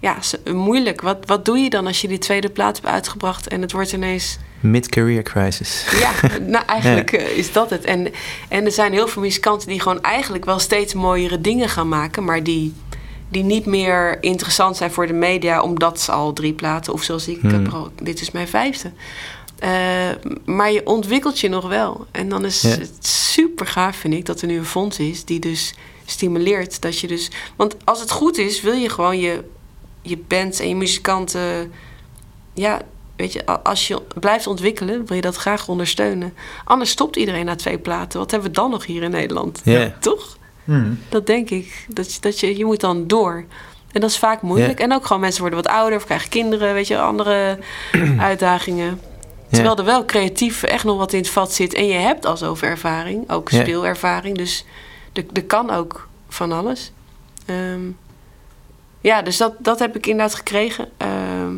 [0.00, 0.16] ja,
[0.52, 1.00] moeilijk.
[1.00, 3.92] Wat, wat doe je dan als je die tweede plaat hebt uitgebracht en het wordt
[3.92, 4.38] ineens.
[4.60, 5.84] Mid-career crisis.
[6.00, 6.10] Ja,
[6.54, 7.84] nou eigenlijk eh, is dat het.
[7.84, 8.12] En,
[8.48, 12.24] en er zijn heel veel muzikanten die gewoon eigenlijk wel steeds mooiere dingen gaan maken,
[12.24, 12.74] maar die,
[13.28, 17.28] die niet meer interessant zijn voor de media, omdat ze al drie platen, of zoals
[17.28, 17.66] ik, heb Hmm.
[17.74, 18.90] al, dit is mijn vijfde.
[19.58, 19.70] Eh,
[20.44, 22.06] maar je ontwikkelt je nog wel.
[22.10, 22.68] En dan is Ja.
[22.68, 26.98] het super gaaf, vind ik, dat er nu een fonds is die dus stimuleert dat
[26.98, 27.30] je dus.
[27.56, 29.44] Want als het goed is, wil je gewoon je,
[30.02, 31.72] je band en je muzikanten.
[32.54, 32.80] Ja,
[33.16, 36.34] weet je, als je blijft ontwikkelen, wil je dat graag ondersteunen.
[36.64, 38.18] Anders stopt iedereen na twee platen.
[38.18, 39.60] Wat hebben we dan nog hier in Nederland?
[39.64, 39.96] Ja.
[40.00, 40.36] Toch?
[40.64, 40.98] Hmm.
[41.08, 41.86] Dat denk ik.
[41.88, 43.44] Dat, je- dat je, je moet dan door.
[43.92, 44.80] En dat is vaak moeilijk.
[44.80, 47.58] En ook gewoon mensen worden wat ouder of krijgen kinderen, weet je, andere
[48.18, 49.00] uitdagingen.
[49.50, 51.74] Terwijl er wel creatief echt nog wat in het vat zit.
[51.74, 53.60] En je hebt al zoveel ervaring, ook Ja.
[53.60, 54.36] speelervaring.
[54.36, 54.64] Dus
[55.12, 56.92] er, er kan ook van alles.
[57.46, 57.80] Ehm,
[59.00, 60.88] ja, dus dat, dat heb ik inderdaad gekregen.
[60.96, 61.54] Ehm,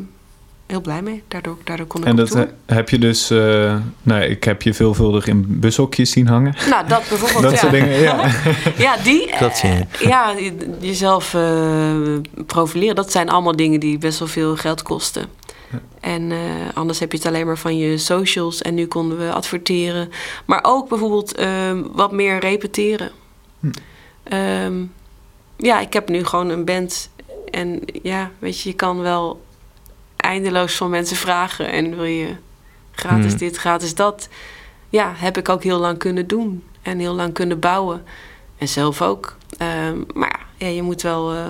[0.67, 1.23] heel blij mee.
[1.29, 3.31] Daardoor, daardoor kon ik En dat eh, heb je dus...
[3.31, 6.55] eh, nou, ik heb je veelvuldig in bushokjes zien hangen.
[6.71, 7.43] Nou, dat bijvoorbeeld.
[7.43, 7.59] Dat ja.
[7.59, 8.31] soort dingen, ja.
[8.77, 9.27] Ja, die.
[9.37, 9.69] Klopt, ja.
[9.69, 11.97] eh, ja, je- jezelf eh,
[12.47, 12.95] profileren.
[12.95, 15.27] Dat zijn allemaal dingen die best wel veel geld kosten.
[16.01, 16.39] En eh,
[16.75, 18.63] anders heb je het alleen maar van je socials.
[18.63, 20.11] En nu konden we adverteren.
[20.47, 23.11] Maar ook bijvoorbeeld ehm, wat meer repeteren.
[23.61, 23.71] Hm.
[24.23, 24.85] Ehm,
[25.57, 27.11] ja, ik heb nu gewoon een band.
[27.51, 29.41] En ja, weet je, je kan wel
[30.17, 31.71] eindeloos van mensen vragen.
[31.71, 32.35] En wil je
[32.93, 33.39] gratis Hm.
[33.39, 34.29] dit, gratis dat.
[34.89, 36.65] Ja, heb ik ook heel lang kunnen doen.
[36.83, 38.05] En heel lang kunnen bouwen.
[38.59, 39.37] En zelf ook.
[39.59, 41.33] Ehm, maar ja, je moet wel...
[41.33, 41.47] eh,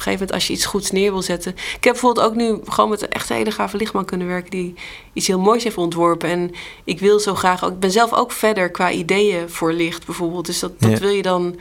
[0.00, 1.52] een gegeven moment, als je iets goeds neer wil zetten...
[1.52, 4.50] Ik heb bijvoorbeeld ook nu gewoon met een echt hele gave lichtman kunnen werken...
[4.50, 4.74] die
[5.12, 6.28] iets heel moois heeft ontworpen.
[6.28, 6.50] En
[6.84, 7.72] ik wil zo graag ook...
[7.72, 10.46] Ik ben zelf ook verder qua ideeën voor licht bijvoorbeeld.
[10.46, 10.98] Dus dat, dat Ja.
[10.98, 11.58] wil je dan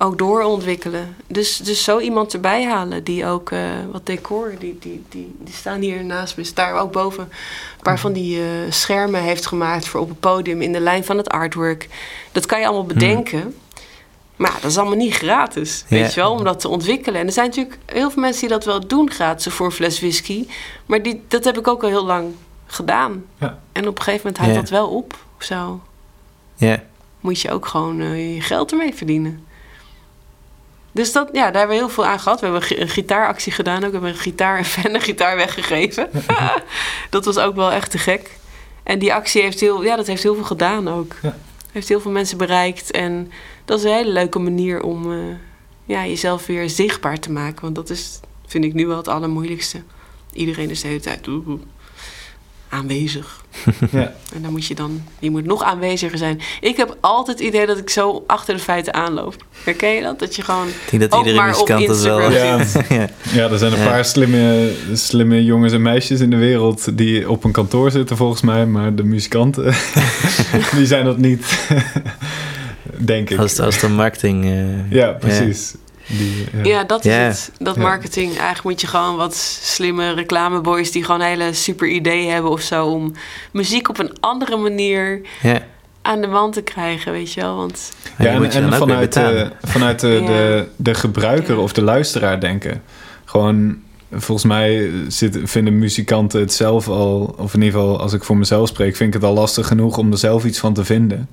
[0.00, 1.16] ook doorontwikkelen.
[1.26, 3.60] Dus, dus zo iemand erbij halen die ook eh,
[3.92, 4.54] wat decor...
[4.58, 6.50] Die, die, die, die staan hier naast me.
[6.54, 9.88] Daar ook boven een paar van die eh, schermen heeft gemaakt...
[9.88, 11.88] voor op het podium in de lijn van het artwork.
[12.32, 13.54] Dat kan je allemaal bedenken...
[14.38, 16.06] Maar ja, dat is allemaal niet gratis, weet Ja.
[16.08, 17.20] je wel, om dat te ontwikkelen.
[17.20, 20.00] En er zijn natuurlijk heel veel mensen die dat wel doen gratis voor een fles
[20.00, 20.46] whisky.
[20.86, 22.34] Maar die, dat heb ik ook al heel lang
[22.66, 23.24] gedaan.
[23.38, 23.58] Ja.
[23.72, 24.60] En op een gegeven moment houdt Ja.
[24.60, 25.12] dat wel op.
[25.38, 25.80] Of zo
[26.56, 26.82] Ja.
[27.20, 29.46] moet je ook gewoon eh, je geld ermee verdienen.
[30.92, 32.40] Dus dat, ja, daar hebben we heel veel aan gehad.
[32.40, 33.86] We hebben een gi- een gitaaractie gedaan ook.
[33.86, 36.10] We hebben een gitaar en fan een gitaar weggegeven.
[37.10, 38.30] dat was ook wel echt te gek.
[38.82, 41.14] En die actie heeft heel, ja, dat heeft heel veel gedaan ook.
[41.22, 41.36] Ja.
[41.72, 42.90] Heeft heel veel mensen bereikt.
[42.90, 43.32] En
[43.68, 45.18] dat is een hele leuke manier om eh,
[45.84, 47.62] ja, jezelf weer zichtbaar te maken.
[47.62, 49.82] Want dat is, vind ik nu wel het allermoeilijkste.
[50.32, 51.60] Iedereen is de hele tijd oeh, oeh,
[52.68, 53.36] aanwezig.
[53.90, 54.14] Ja.
[54.34, 56.40] En dan moet je dan, je moet nog aanweziger zijn.
[56.60, 59.44] Ik heb altijd het idee dat ik zo achter de feiten aanloop.
[59.64, 60.18] Herken je dat?
[60.18, 60.68] Dat je gewoon.
[60.68, 62.30] Ik denk dat Ook iedere maar op muzikant dat wel...
[62.30, 62.96] Instagram Ja.
[63.02, 63.08] ja.
[63.32, 63.86] Ja, er zijn een Ja.
[63.86, 68.40] paar slimme, slimme jongens en meisjes in de wereld die op een kantoor zitten volgens
[68.42, 69.64] mij, maar de muzikanten
[70.76, 71.66] die zijn dat niet,
[73.00, 73.38] denk ik.
[73.38, 74.44] Als, als de marketing...
[74.44, 75.74] eh, Ja, precies.
[76.06, 76.64] Die, ja.
[76.64, 77.50] Ja, dat is het.
[77.58, 77.82] Dat Ja.
[77.82, 78.28] marketing.
[78.30, 82.86] Eigenlijk moet je gewoon wat slimme reclameboys die gewoon hele super ideeën hebben of zo.
[82.86, 83.12] Om
[83.50, 85.62] muziek op een andere manier ja.
[86.02, 87.56] aan de man te krijgen, weet je wel.
[87.56, 90.26] Want En Ja, en, vanuit, de, vanuit de, Ja.
[90.26, 91.60] de, de gebruiker Ja.
[91.60, 92.82] of de luisteraar denken.
[93.24, 93.82] Gewoon,
[94.12, 98.36] volgens mij zit, vinden muzikanten het zelf al, of in ieder geval als ik voor
[98.36, 101.28] mezelf spreek, vind ik het al lastig genoeg om er zelf iets van te vinden.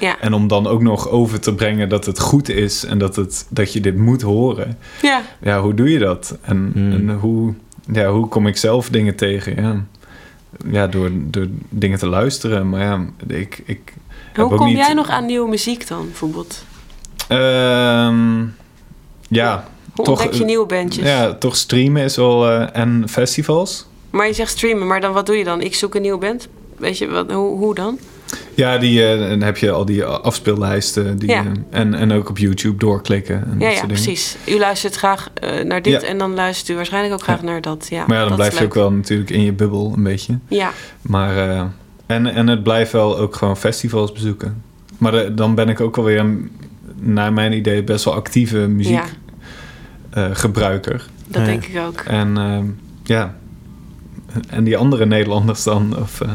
[0.00, 3.16] ja, En om dan ook nog over te brengen dat het goed is en dat,
[3.16, 4.78] het, dat je dit moet horen.
[5.02, 5.22] ja.
[5.42, 6.38] Ja, hoe doe je dat?
[6.40, 6.92] En, Hmm.
[6.92, 7.54] en hoe,
[7.92, 9.62] ja, hoe kom ik zelf dingen tegen?
[9.62, 9.84] Ja,
[10.70, 12.68] ja door, door dingen te luisteren.
[12.68, 13.92] Maar ja, ik, ik
[14.32, 16.64] heb Hoe kom niet- jij nog aan nieuwe muziek dan, bijvoorbeeld?
[17.28, 18.40] Ehm,
[19.28, 21.06] ja, Toch, ontdek je eh, nieuwe bandjes?
[21.06, 22.48] ja, toch streamen is wel...
[22.50, 23.86] eh, en festivals.
[24.10, 25.60] Maar je zegt streamen, maar dan wat doe je dan?
[25.60, 26.48] Ik zoek een nieuwe band.
[26.76, 27.98] Weet je, wat, hoe, hoe dan?
[28.54, 31.18] Ja, die, eh, dan heb je al die afspeellijsten.
[31.18, 31.44] Die, Ja.
[31.70, 33.44] en, en ook op YouTube doorklikken.
[33.52, 34.36] En Ja, ja, precies.
[34.46, 35.28] U luistert graag
[35.64, 36.08] naar dit Ja.
[36.08, 37.86] en dan luistert u waarschijnlijk ook graag naar dat.
[37.90, 40.38] Ja, Maar ja, dan blijf je ook wel natuurlijk in je bubbel een beetje.
[40.48, 41.36] Ja, Maar,
[42.06, 44.62] en, en het blijft wel ook gewoon festivals bezoeken.
[44.98, 46.26] Maar dan ben ik ook alweer,
[46.98, 49.04] naar mijn idee, best wel actieve muziek Ja.
[50.12, 51.06] Gebruiker.
[51.26, 51.46] dat Ja.
[51.46, 52.00] denk ik ook.
[52.00, 52.64] En ehm,
[53.04, 53.34] ja,
[54.48, 55.96] en die andere Nederlanders dan?
[55.98, 56.28] Of, eh,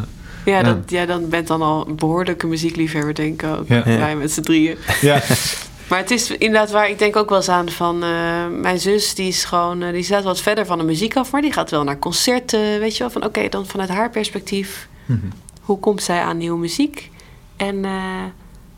[0.45, 0.63] Ja, Ja.
[0.63, 3.67] Dat, jij dan bent dan al een behoorlijke muziekliefhebber, denk ik ook.
[3.67, 3.76] Ja.
[3.86, 3.97] Ja.
[3.97, 4.78] Wij met z'n drieën.
[5.01, 5.21] ja,
[5.89, 8.03] Maar het is inderdaad waar, ik denk ook wel eens aan van...
[8.03, 9.82] eh, mijn zus, die is gewoon...
[9.82, 11.32] eh, die staat wat verder van de muziek af...
[11.32, 13.09] maar die gaat wel naar concerten, weet je wel.
[13.11, 14.88] Van oké, dan vanuit haar perspectief...
[15.05, 15.19] Mhm.
[15.61, 17.09] Hoe komt zij aan nieuwe muziek?
[17.57, 18.23] En eh,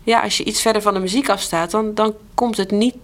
[0.03, 2.95] ja, als je iets verder van de muziek afstaat, dan, dan komt het niet,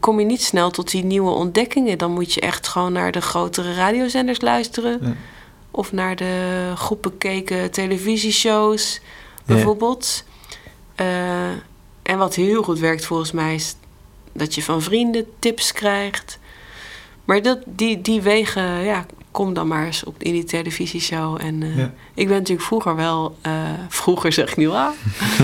[0.00, 1.98] kom je niet snel tot die nieuwe ontdekkingen.
[1.98, 4.98] Dan moet je echt gewoon naar de grotere radiozenders luisteren.
[5.02, 5.14] Ja.
[5.70, 9.00] Of naar de goed bekeken televisieshows,
[9.46, 9.54] Ja.
[9.54, 10.24] bijvoorbeeld.
[10.94, 11.48] Eh,
[12.02, 13.76] en wat heel goed werkt volgens mij is
[14.32, 16.38] dat je van vrienden tips krijgt.
[17.24, 21.38] Maar dat, die, die wegen, ja, kom dan maar eens op, in die televisieshow.
[21.40, 21.92] En eh, Ja.
[22.14, 23.52] ik ben natuurlijk vroeger wel, eh,
[23.88, 24.88] vroeger zeg ik nu ah,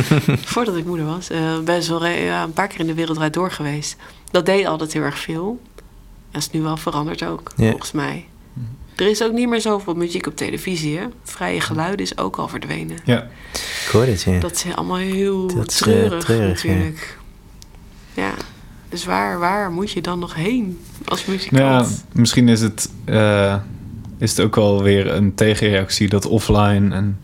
[0.53, 1.31] voordat ik moeder was,
[1.65, 3.97] best wel ja, een paar keer in de wereld door geweest.
[4.31, 5.61] Dat deed altijd heel erg veel.
[6.31, 8.27] Dat is nu wel veranderd ook, volgens mij.
[8.97, 10.99] Er is ook niet meer zoveel muziek op televisie.
[10.99, 11.05] Hè?
[11.23, 12.97] Vrije geluiden is ook al verdwenen.
[13.05, 13.29] Ja,
[13.85, 14.39] Ik hoor dit, ja.
[14.39, 16.69] Dat is allemaal heel Dat is, eh, treurig, treurig, ja.
[16.69, 17.19] natuurlijk.
[18.15, 18.31] Ja.
[18.89, 21.63] Dus waar, waar moet je dan nog heen als Nou muzikant?
[21.63, 23.57] ja, misschien is het, eh,
[24.19, 27.21] is het ook wel weer een tegenreactie dat offline en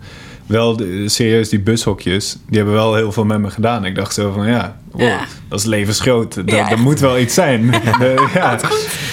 [0.47, 3.85] wel de- serieus die bushokjes, die hebben wel heel veel met me gedaan.
[3.85, 5.19] Ik dacht zo van ja, wow, Ja.
[5.49, 6.35] dat is levensgroot.
[6.35, 6.81] Dat, Ja, dat echt.
[6.81, 7.71] moet wel iets zijn.
[7.71, 8.59] De- ja,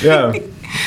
[0.01, 0.31] ja.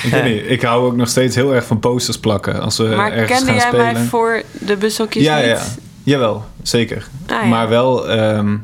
[0.03, 2.84] Ik weet niet, ik hou ook nog steeds heel erg van posters plakken als we
[2.84, 3.92] maar ergens kende gaan jij spelen.
[3.92, 5.45] mij voor de bushokjes ja, niet?
[5.47, 5.61] ja,
[6.03, 7.07] jawel, zeker.
[7.26, 7.49] Ah, ja.
[7.49, 8.57] Maar wel, ehm,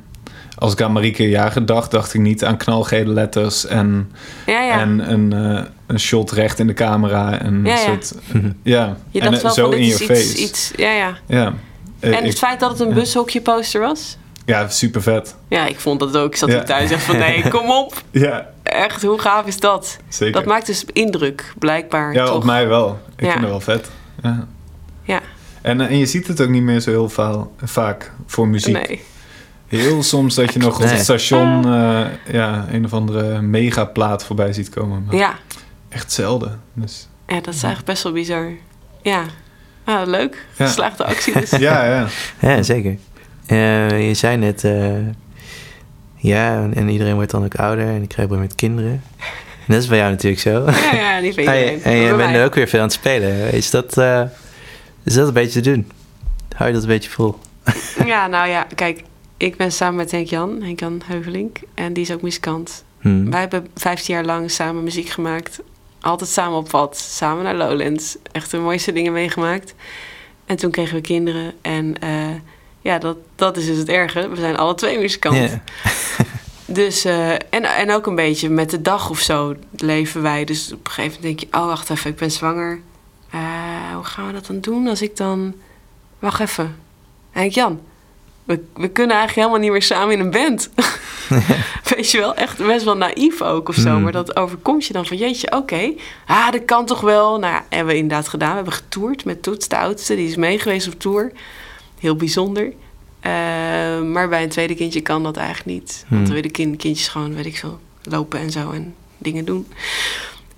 [0.59, 4.11] als ik aan Marieke Jager dacht, dacht ik niet aan knalgele letters en,
[4.47, 4.81] Ja, ja.
[4.81, 7.39] en een, eh, een shot recht in de camera.
[7.39, 7.77] En Ja, een ja.
[7.77, 8.15] soort,
[8.63, 8.97] ja.
[9.11, 10.21] je en dacht eh, wel zo van dit in je is face.
[10.23, 10.73] iets, iets...
[10.77, 11.17] Ja, ja.
[11.27, 11.53] Ja.
[12.01, 12.95] Eh, En ik- het feit dat het een ja.
[12.95, 14.17] bushokje poster was?
[14.45, 15.35] ja, super vet.
[15.49, 16.31] Ja, ik vond dat ook.
[16.31, 16.55] Ik zat Ja.
[16.55, 18.03] hier thuis echt van nee, kom op.
[18.11, 19.97] Ja, Echt, hoe gaaf is dat?
[20.09, 20.33] zeker.
[20.35, 22.13] Dat maakt dus indruk, blijkbaar.
[22.13, 22.35] ja, toch?
[22.35, 22.99] op mij wel.
[23.17, 23.31] Ik Ja.
[23.31, 23.91] vind het wel vet.
[24.23, 24.47] Ja.
[25.03, 25.21] Ja,
[25.61, 28.87] En, eh, en je ziet het ook niet meer zo heel vaal, vaak voor muziek.
[28.89, 29.05] nee.
[29.67, 32.01] Heel soms dat je nog op het station eh,
[32.33, 35.05] ja, een of andere megaplaat voorbij ziet komen.
[35.07, 35.35] Maar Ja.
[35.89, 36.61] Echt zelden.
[36.75, 38.51] Dus, ja, dat is eigenlijk best wel bizar.
[39.03, 39.25] Ja.
[39.99, 40.47] Ah, leuk.
[40.57, 40.67] Ja.
[40.67, 41.51] Geslaagde actie dus.
[41.69, 42.07] ja, ja.
[42.41, 42.97] Ja, zeker.
[43.47, 44.93] Eh, je zei net, eh,
[46.17, 49.03] ja, en, en iedereen wordt dan ook ouder en ik krijg weer met kinderen.
[49.67, 50.51] En dat is bij jou natuurlijk zo.
[50.71, 51.79] Ja, ja, niet bij Ah, iedereen.
[51.79, 53.53] je- en je bent er ook weer veel aan het spelen.
[53.53, 54.23] Is dat, eh,
[55.05, 55.91] is dat een beetje te doen?
[56.57, 57.39] Hou je dat een beetje vol?
[58.07, 59.03] Ja, nou ja, kijk.
[59.37, 61.59] Ik ben samen met Henk-Jan, Henk-Jan Heuvelink.
[61.75, 62.85] En die is ook muzikant.
[63.01, 63.31] Hm.
[63.31, 65.61] Wij hebben 15 jaar lang samen muziek gemaakt.
[66.01, 66.97] Altijd samen op pad.
[66.97, 68.17] Samen naar Lowlands.
[68.33, 69.75] Echt de mooiste dingen meegemaakt.
[70.47, 71.53] En toen kregen we kinderen.
[71.63, 72.35] En eh,
[72.81, 74.29] ja, dat, dat is dus het erge.
[74.29, 75.63] We zijn alle twee muzikanten.
[75.85, 75.93] Ja.
[76.73, 80.45] Dus, eh, en, en ook een beetje met de dag of zo leven wij.
[80.45, 82.81] Dus op een gegeven moment denk je, oh wacht even, ik ben zwanger.
[83.31, 85.55] Eh, hoe gaan we dat dan doen als ik dan...
[86.19, 86.77] Wacht even.
[87.31, 87.81] Henk Jan,
[88.51, 90.71] we, we kunnen eigenlijk helemaal niet meer samen in een band.
[91.95, 93.91] Weet je wel, echt best wel naïef ook of zo.
[93.91, 94.03] Hmm.
[94.03, 95.93] Maar dat overkomt je dan van, jeetje, oké.
[96.27, 97.39] Ah, dat kan toch wel.
[97.39, 98.49] Nou hebben we inderdaad gedaan.
[98.49, 100.15] We hebben getoerd met Toets, de oudste.
[100.17, 101.33] Die is meegeweest op tour.
[101.99, 102.73] Heel bijzonder.
[103.21, 103.31] Eh,
[104.01, 105.91] maar bij een tweede kindje kan dat eigenlijk niet.
[105.99, 106.25] Want Hmm.
[106.25, 109.67] dan willen kind, kindjes gewoon, weet ik veel, lopen en zo en dingen doen.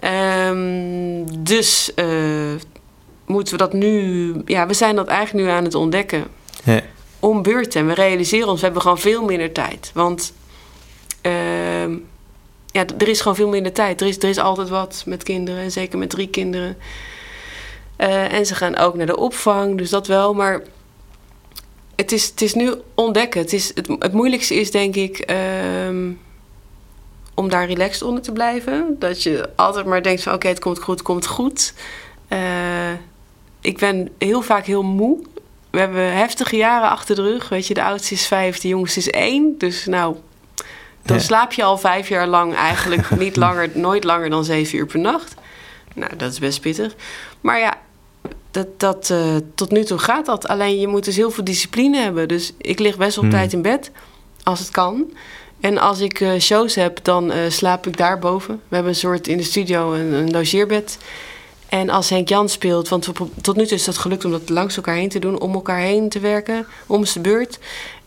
[0.00, 2.06] Ehm, dus eh,
[3.26, 4.32] moeten we dat nu...
[4.44, 6.24] Ja, we zijn dat eigenlijk nu aan het ontdekken.
[6.64, 6.82] Ja.
[7.22, 9.90] Om en we realiseren ons, we hebben gewoon veel minder tijd.
[9.94, 10.32] Want
[11.20, 11.96] ehm,
[12.66, 14.00] ja, er is gewoon veel minder tijd.
[14.00, 16.76] Er is, er is altijd wat met kinderen, en zeker met drie kinderen.
[17.96, 20.34] Eh, en ze gaan ook naar de opvang, dus dat wel.
[20.34, 20.62] Maar
[21.96, 23.40] het is, het is nu ontdekken.
[23.40, 26.10] Het, is, het, het moeilijkste is denk ik ehm,
[27.34, 28.96] om daar relaxed onder te blijven.
[28.98, 31.74] Dat je altijd maar denkt van oké, het komt goed, het komt goed.
[32.28, 32.92] Eh,
[33.60, 35.18] ik ben heel vaak heel moe.
[35.72, 37.48] We hebben heftige jaren achter de rug.
[37.48, 39.54] Weet je, de oudste is vijf, de jongste is één.
[39.58, 40.16] Dus nou,
[41.02, 41.22] dan Ja.
[41.22, 44.98] slaap je al vijf jaar lang eigenlijk niet langer, nooit langer dan zeven uur per
[45.00, 45.34] nacht.
[45.94, 46.94] Nou, dat is best pittig.
[47.40, 47.74] Maar ja,
[48.50, 50.48] dat, dat, eh, tot nu toe gaat dat.
[50.48, 52.28] Alleen je moet dus heel veel discipline hebben.
[52.28, 53.32] Dus ik lig best op Hmm.
[53.32, 53.90] tijd in bed,
[54.42, 55.12] als het kan.
[55.60, 58.54] En als ik eh, shows heb, dan eh, slaap ik daarboven.
[58.68, 60.98] We hebben een soort in de studio een, een logeerbed.
[61.72, 63.10] En als Henk Jan speelt, want
[63.40, 65.78] tot nu toe is dat gelukt om dat langs elkaar heen te doen, om elkaar
[65.78, 67.58] heen te werken, om zijn beurt.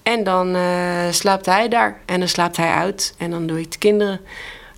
[0.03, 3.71] En dan eh, slaapt hij daar en dan slaapt hij uit en dan doe ik
[3.71, 4.21] de kinderen.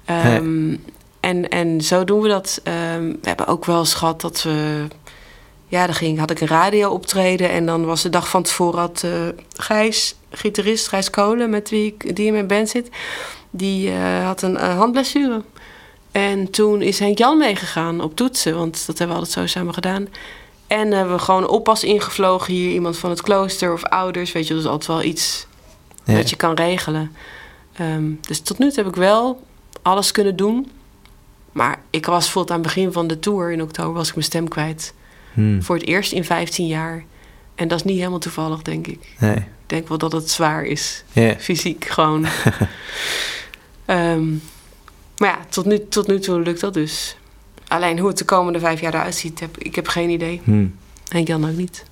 [0.06, 0.76] Ehm,
[1.20, 2.62] en, en zo doen we dat.
[2.64, 4.88] Ehm, we hebben ook wel eens gehad dat we.
[5.68, 8.80] Ja, dan ging, had ik een radio optreden en dan was de dag van tevoren
[8.80, 9.12] had eh,
[9.54, 12.90] Gijs, gitarist Gijs Kolen, met wie ik, die in mijn band zit,
[13.50, 15.42] die eh, had een handblessure.
[16.18, 19.74] En toen is Henk Jan meegegaan op toetsen, want dat hebben we altijd zo samen
[19.74, 20.08] gedaan.
[20.68, 24.54] En hebben we gewoon oppas ingevlogen hier, iemand van het klooster of ouders, weet je,
[24.54, 25.48] dat is altijd wel iets
[26.04, 26.16] Ja.
[26.16, 27.16] dat je kan regelen.
[27.74, 29.44] Ehm, dus tot nu toe heb ik wel
[29.82, 30.72] alles kunnen doen.
[31.52, 34.26] Maar ik was bijvoorbeeld aan het begin van de tour in oktober was ik mijn
[34.26, 34.94] stem kwijt.
[35.34, 35.62] Hm.
[35.62, 37.06] Voor het eerst in 15 jaar.
[37.56, 39.16] En dat is niet helemaal toevallig, denk ik.
[39.20, 39.36] Nee.
[39.36, 41.04] Ik denk wel dat het zwaar is.
[41.38, 42.26] Fysiek gewoon.
[43.86, 44.24] Ehm,
[45.18, 47.18] maar ja, tot nu, tot nu toe lukt dat dus.
[47.68, 50.42] Alleen hoe het de komende vijf jaar eruit ziet, heb, ik heb geen idee.
[50.44, 50.66] Hm.
[51.08, 51.84] En Jan ook niet.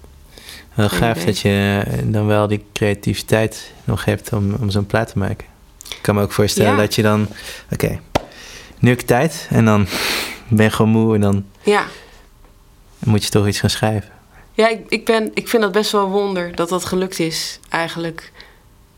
[0.73, 1.26] Wel Geen gaaf idee.
[1.26, 5.47] dat je eh, dan wel die creativiteit nog hebt om, om zo'n plaat te maken.
[5.89, 6.78] Ik kan me ook voorstellen Ja.
[6.78, 7.28] dat je dan...
[7.71, 7.99] Oké,
[8.80, 9.47] nu heb ik tijd.
[9.49, 9.88] En dan
[10.47, 11.86] ben je gewoon moe en dan Ja,
[12.99, 14.09] moet je toch iets gaan schrijven.
[14.53, 17.59] ja ik, ik, ben, ik vind dat best wel een wonder dat dat gelukt is,
[17.69, 18.32] eigenlijk.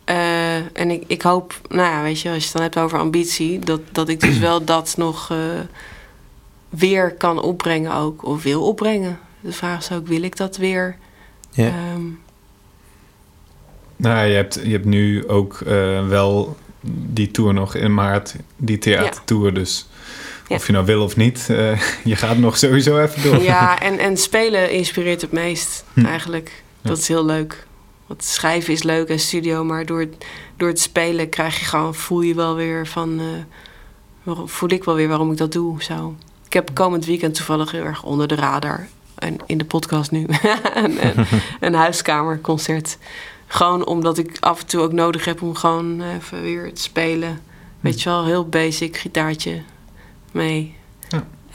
[0.08, 3.00] Eh, en ik, ik hoop, nou ja, weet je, als je het dan hebt over
[3.00, 5.38] ambitie, dat, dat ik dus wel dat nog eh,
[6.70, 9.20] weer kan opbrengen ook, of wil opbrengen.
[9.40, 10.96] De vraag is ook, wil ik dat weer?
[11.52, 11.66] Ja.
[11.68, 12.02] Ehm,
[13.96, 16.58] Nou, je hebt, je hebt nu ook eh, wel
[16.90, 19.54] die tour nog in maart, die theatertour.
[19.54, 19.88] Dus
[20.48, 20.56] Ja.
[20.56, 23.42] of je nou wil of niet, eh, je gaat nog sowieso even door.
[23.42, 26.06] Ja, en, en spelen inspireert het meest Hm.
[26.06, 26.64] eigenlijk.
[26.82, 26.90] Ja.
[26.90, 27.67] Dat is heel leuk.
[28.08, 30.26] Want schrijven is leuk en studio, maar door, het-
[30.58, 33.20] door het spelen krijg je gewoon, voel je wel weer van,
[34.26, 35.84] eh, voel ik wel weer waarom ik dat doe.
[35.84, 36.16] Zo.
[36.46, 40.26] Ik heb komend weekend toevallig heel erg onder de radar en in de podcast nu
[40.74, 41.26] een, een,
[41.60, 42.98] een huiskamerconcert.
[43.48, 47.42] Gewoon omdat ik af en toe ook nodig heb om gewoon even weer te spelen.
[47.80, 49.62] Weet je wel, heel basic gitaartje
[50.32, 50.76] mee.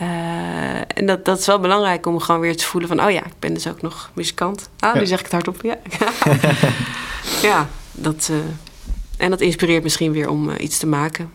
[0.03, 3.05] Eh, en dat, dat is wel belangrijk om gewoon weer te voelen van...
[3.05, 4.69] oh ja, ik ben dus ook nog muzikant.
[4.79, 5.01] Ah, Ja.
[5.01, 5.63] nu zeg ik het hardop.
[5.63, 5.79] Ja,
[7.49, 8.37] ja dat, eh,
[9.17, 11.31] en dat inspireert misschien weer om eh, iets te maken.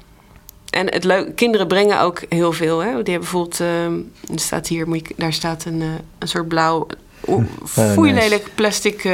[0.70, 2.80] En het leuk, kinderen brengen ook heel veel.
[2.80, 2.86] Hè?
[2.86, 3.60] Die hebben bijvoorbeeld...
[3.60, 5.82] er staat hier, moet je, daar staat een,
[6.20, 6.88] een soort blauw...
[7.20, 9.10] Oh, foeilelijk plastic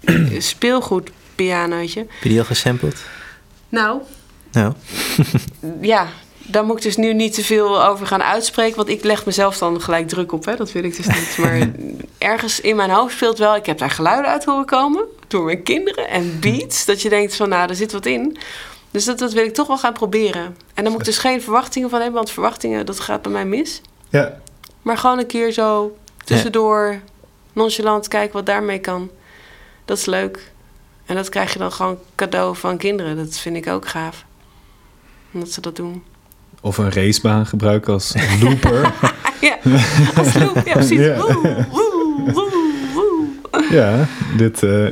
[0.38, 2.00] speelgoed pianootje.
[2.00, 3.04] Heb je die al gesampled?
[3.68, 4.00] Nou,
[4.52, 4.72] Nou,
[5.80, 6.08] ja,
[6.52, 8.76] daar moet ik dus nu niet te veel over gaan uitspreken.
[8.76, 10.44] Want ik leg mezelf dan gelijk druk op.
[10.44, 10.56] Hè?
[10.56, 11.36] Dat wil ik dus niet.
[11.42, 11.70] Maar
[12.18, 13.56] ergens in mijn hoofd speelt wel...
[13.56, 15.04] Ik heb daar geluiden uit horen komen.
[15.28, 16.08] Door mijn kinderen.
[16.08, 16.84] En beats.
[16.84, 18.36] Dat je denkt van, nou, er zit wat in.
[18.90, 20.56] Dus dat, dat wil ik toch wel gaan proberen.
[20.74, 22.16] En dan moet ik dus geen verwachtingen van hebben.
[22.16, 23.80] Want verwachtingen, dat gaat bij mij mis.
[24.08, 24.40] Ja,
[24.82, 27.00] Maar gewoon een keer zo tussendoor...
[27.52, 29.10] nonchalant kijken wat daarmee kan.
[29.84, 30.52] Dat is leuk.
[31.06, 33.16] En dat krijg je dan gewoon cadeau van kinderen.
[33.16, 34.24] Dat vind ik ook gaaf.
[35.32, 36.02] Omdat ze dat doen.
[36.64, 38.90] Of een racebaan gebruiken als looper.
[39.40, 39.56] Ja,
[40.16, 40.62] als loop.
[40.64, 40.98] Ja, precies.
[40.98, 41.16] Ja.
[41.16, 42.50] Woe, woe, woe,
[42.94, 43.64] woe.
[43.70, 44.06] ja,
[44.36, 44.62] dit...
[44.62, 44.86] eh,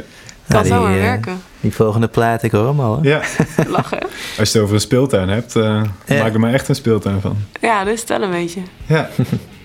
[0.48, 1.40] Kan zo maar eh, werken.
[1.60, 3.02] die volgende plaat, ik hoor hem al.
[3.02, 3.08] hè?
[3.08, 3.20] ja,
[3.68, 3.98] Lachen.
[4.38, 6.22] als je het over een speeltuin hebt, eh, Ja.
[6.22, 7.36] maak er maar echt een speeltuin van.
[7.60, 8.60] Ja, dat is het wel een beetje.
[8.86, 9.08] Ja.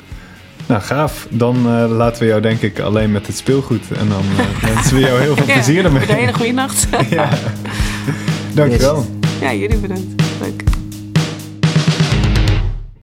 [0.67, 1.27] nou, gaaf.
[1.29, 3.91] Dan eh, laten we jou denk ik alleen met het speelgoed.
[3.91, 6.09] En dan eh, wensen we jou heel veel Ja, plezier ermee.
[6.09, 6.87] Een hele goede nacht.
[7.09, 7.29] ja.
[8.53, 9.05] Dankjewel.
[9.41, 10.21] Ja, jullie bedankt.
[10.41, 10.63] Leuk.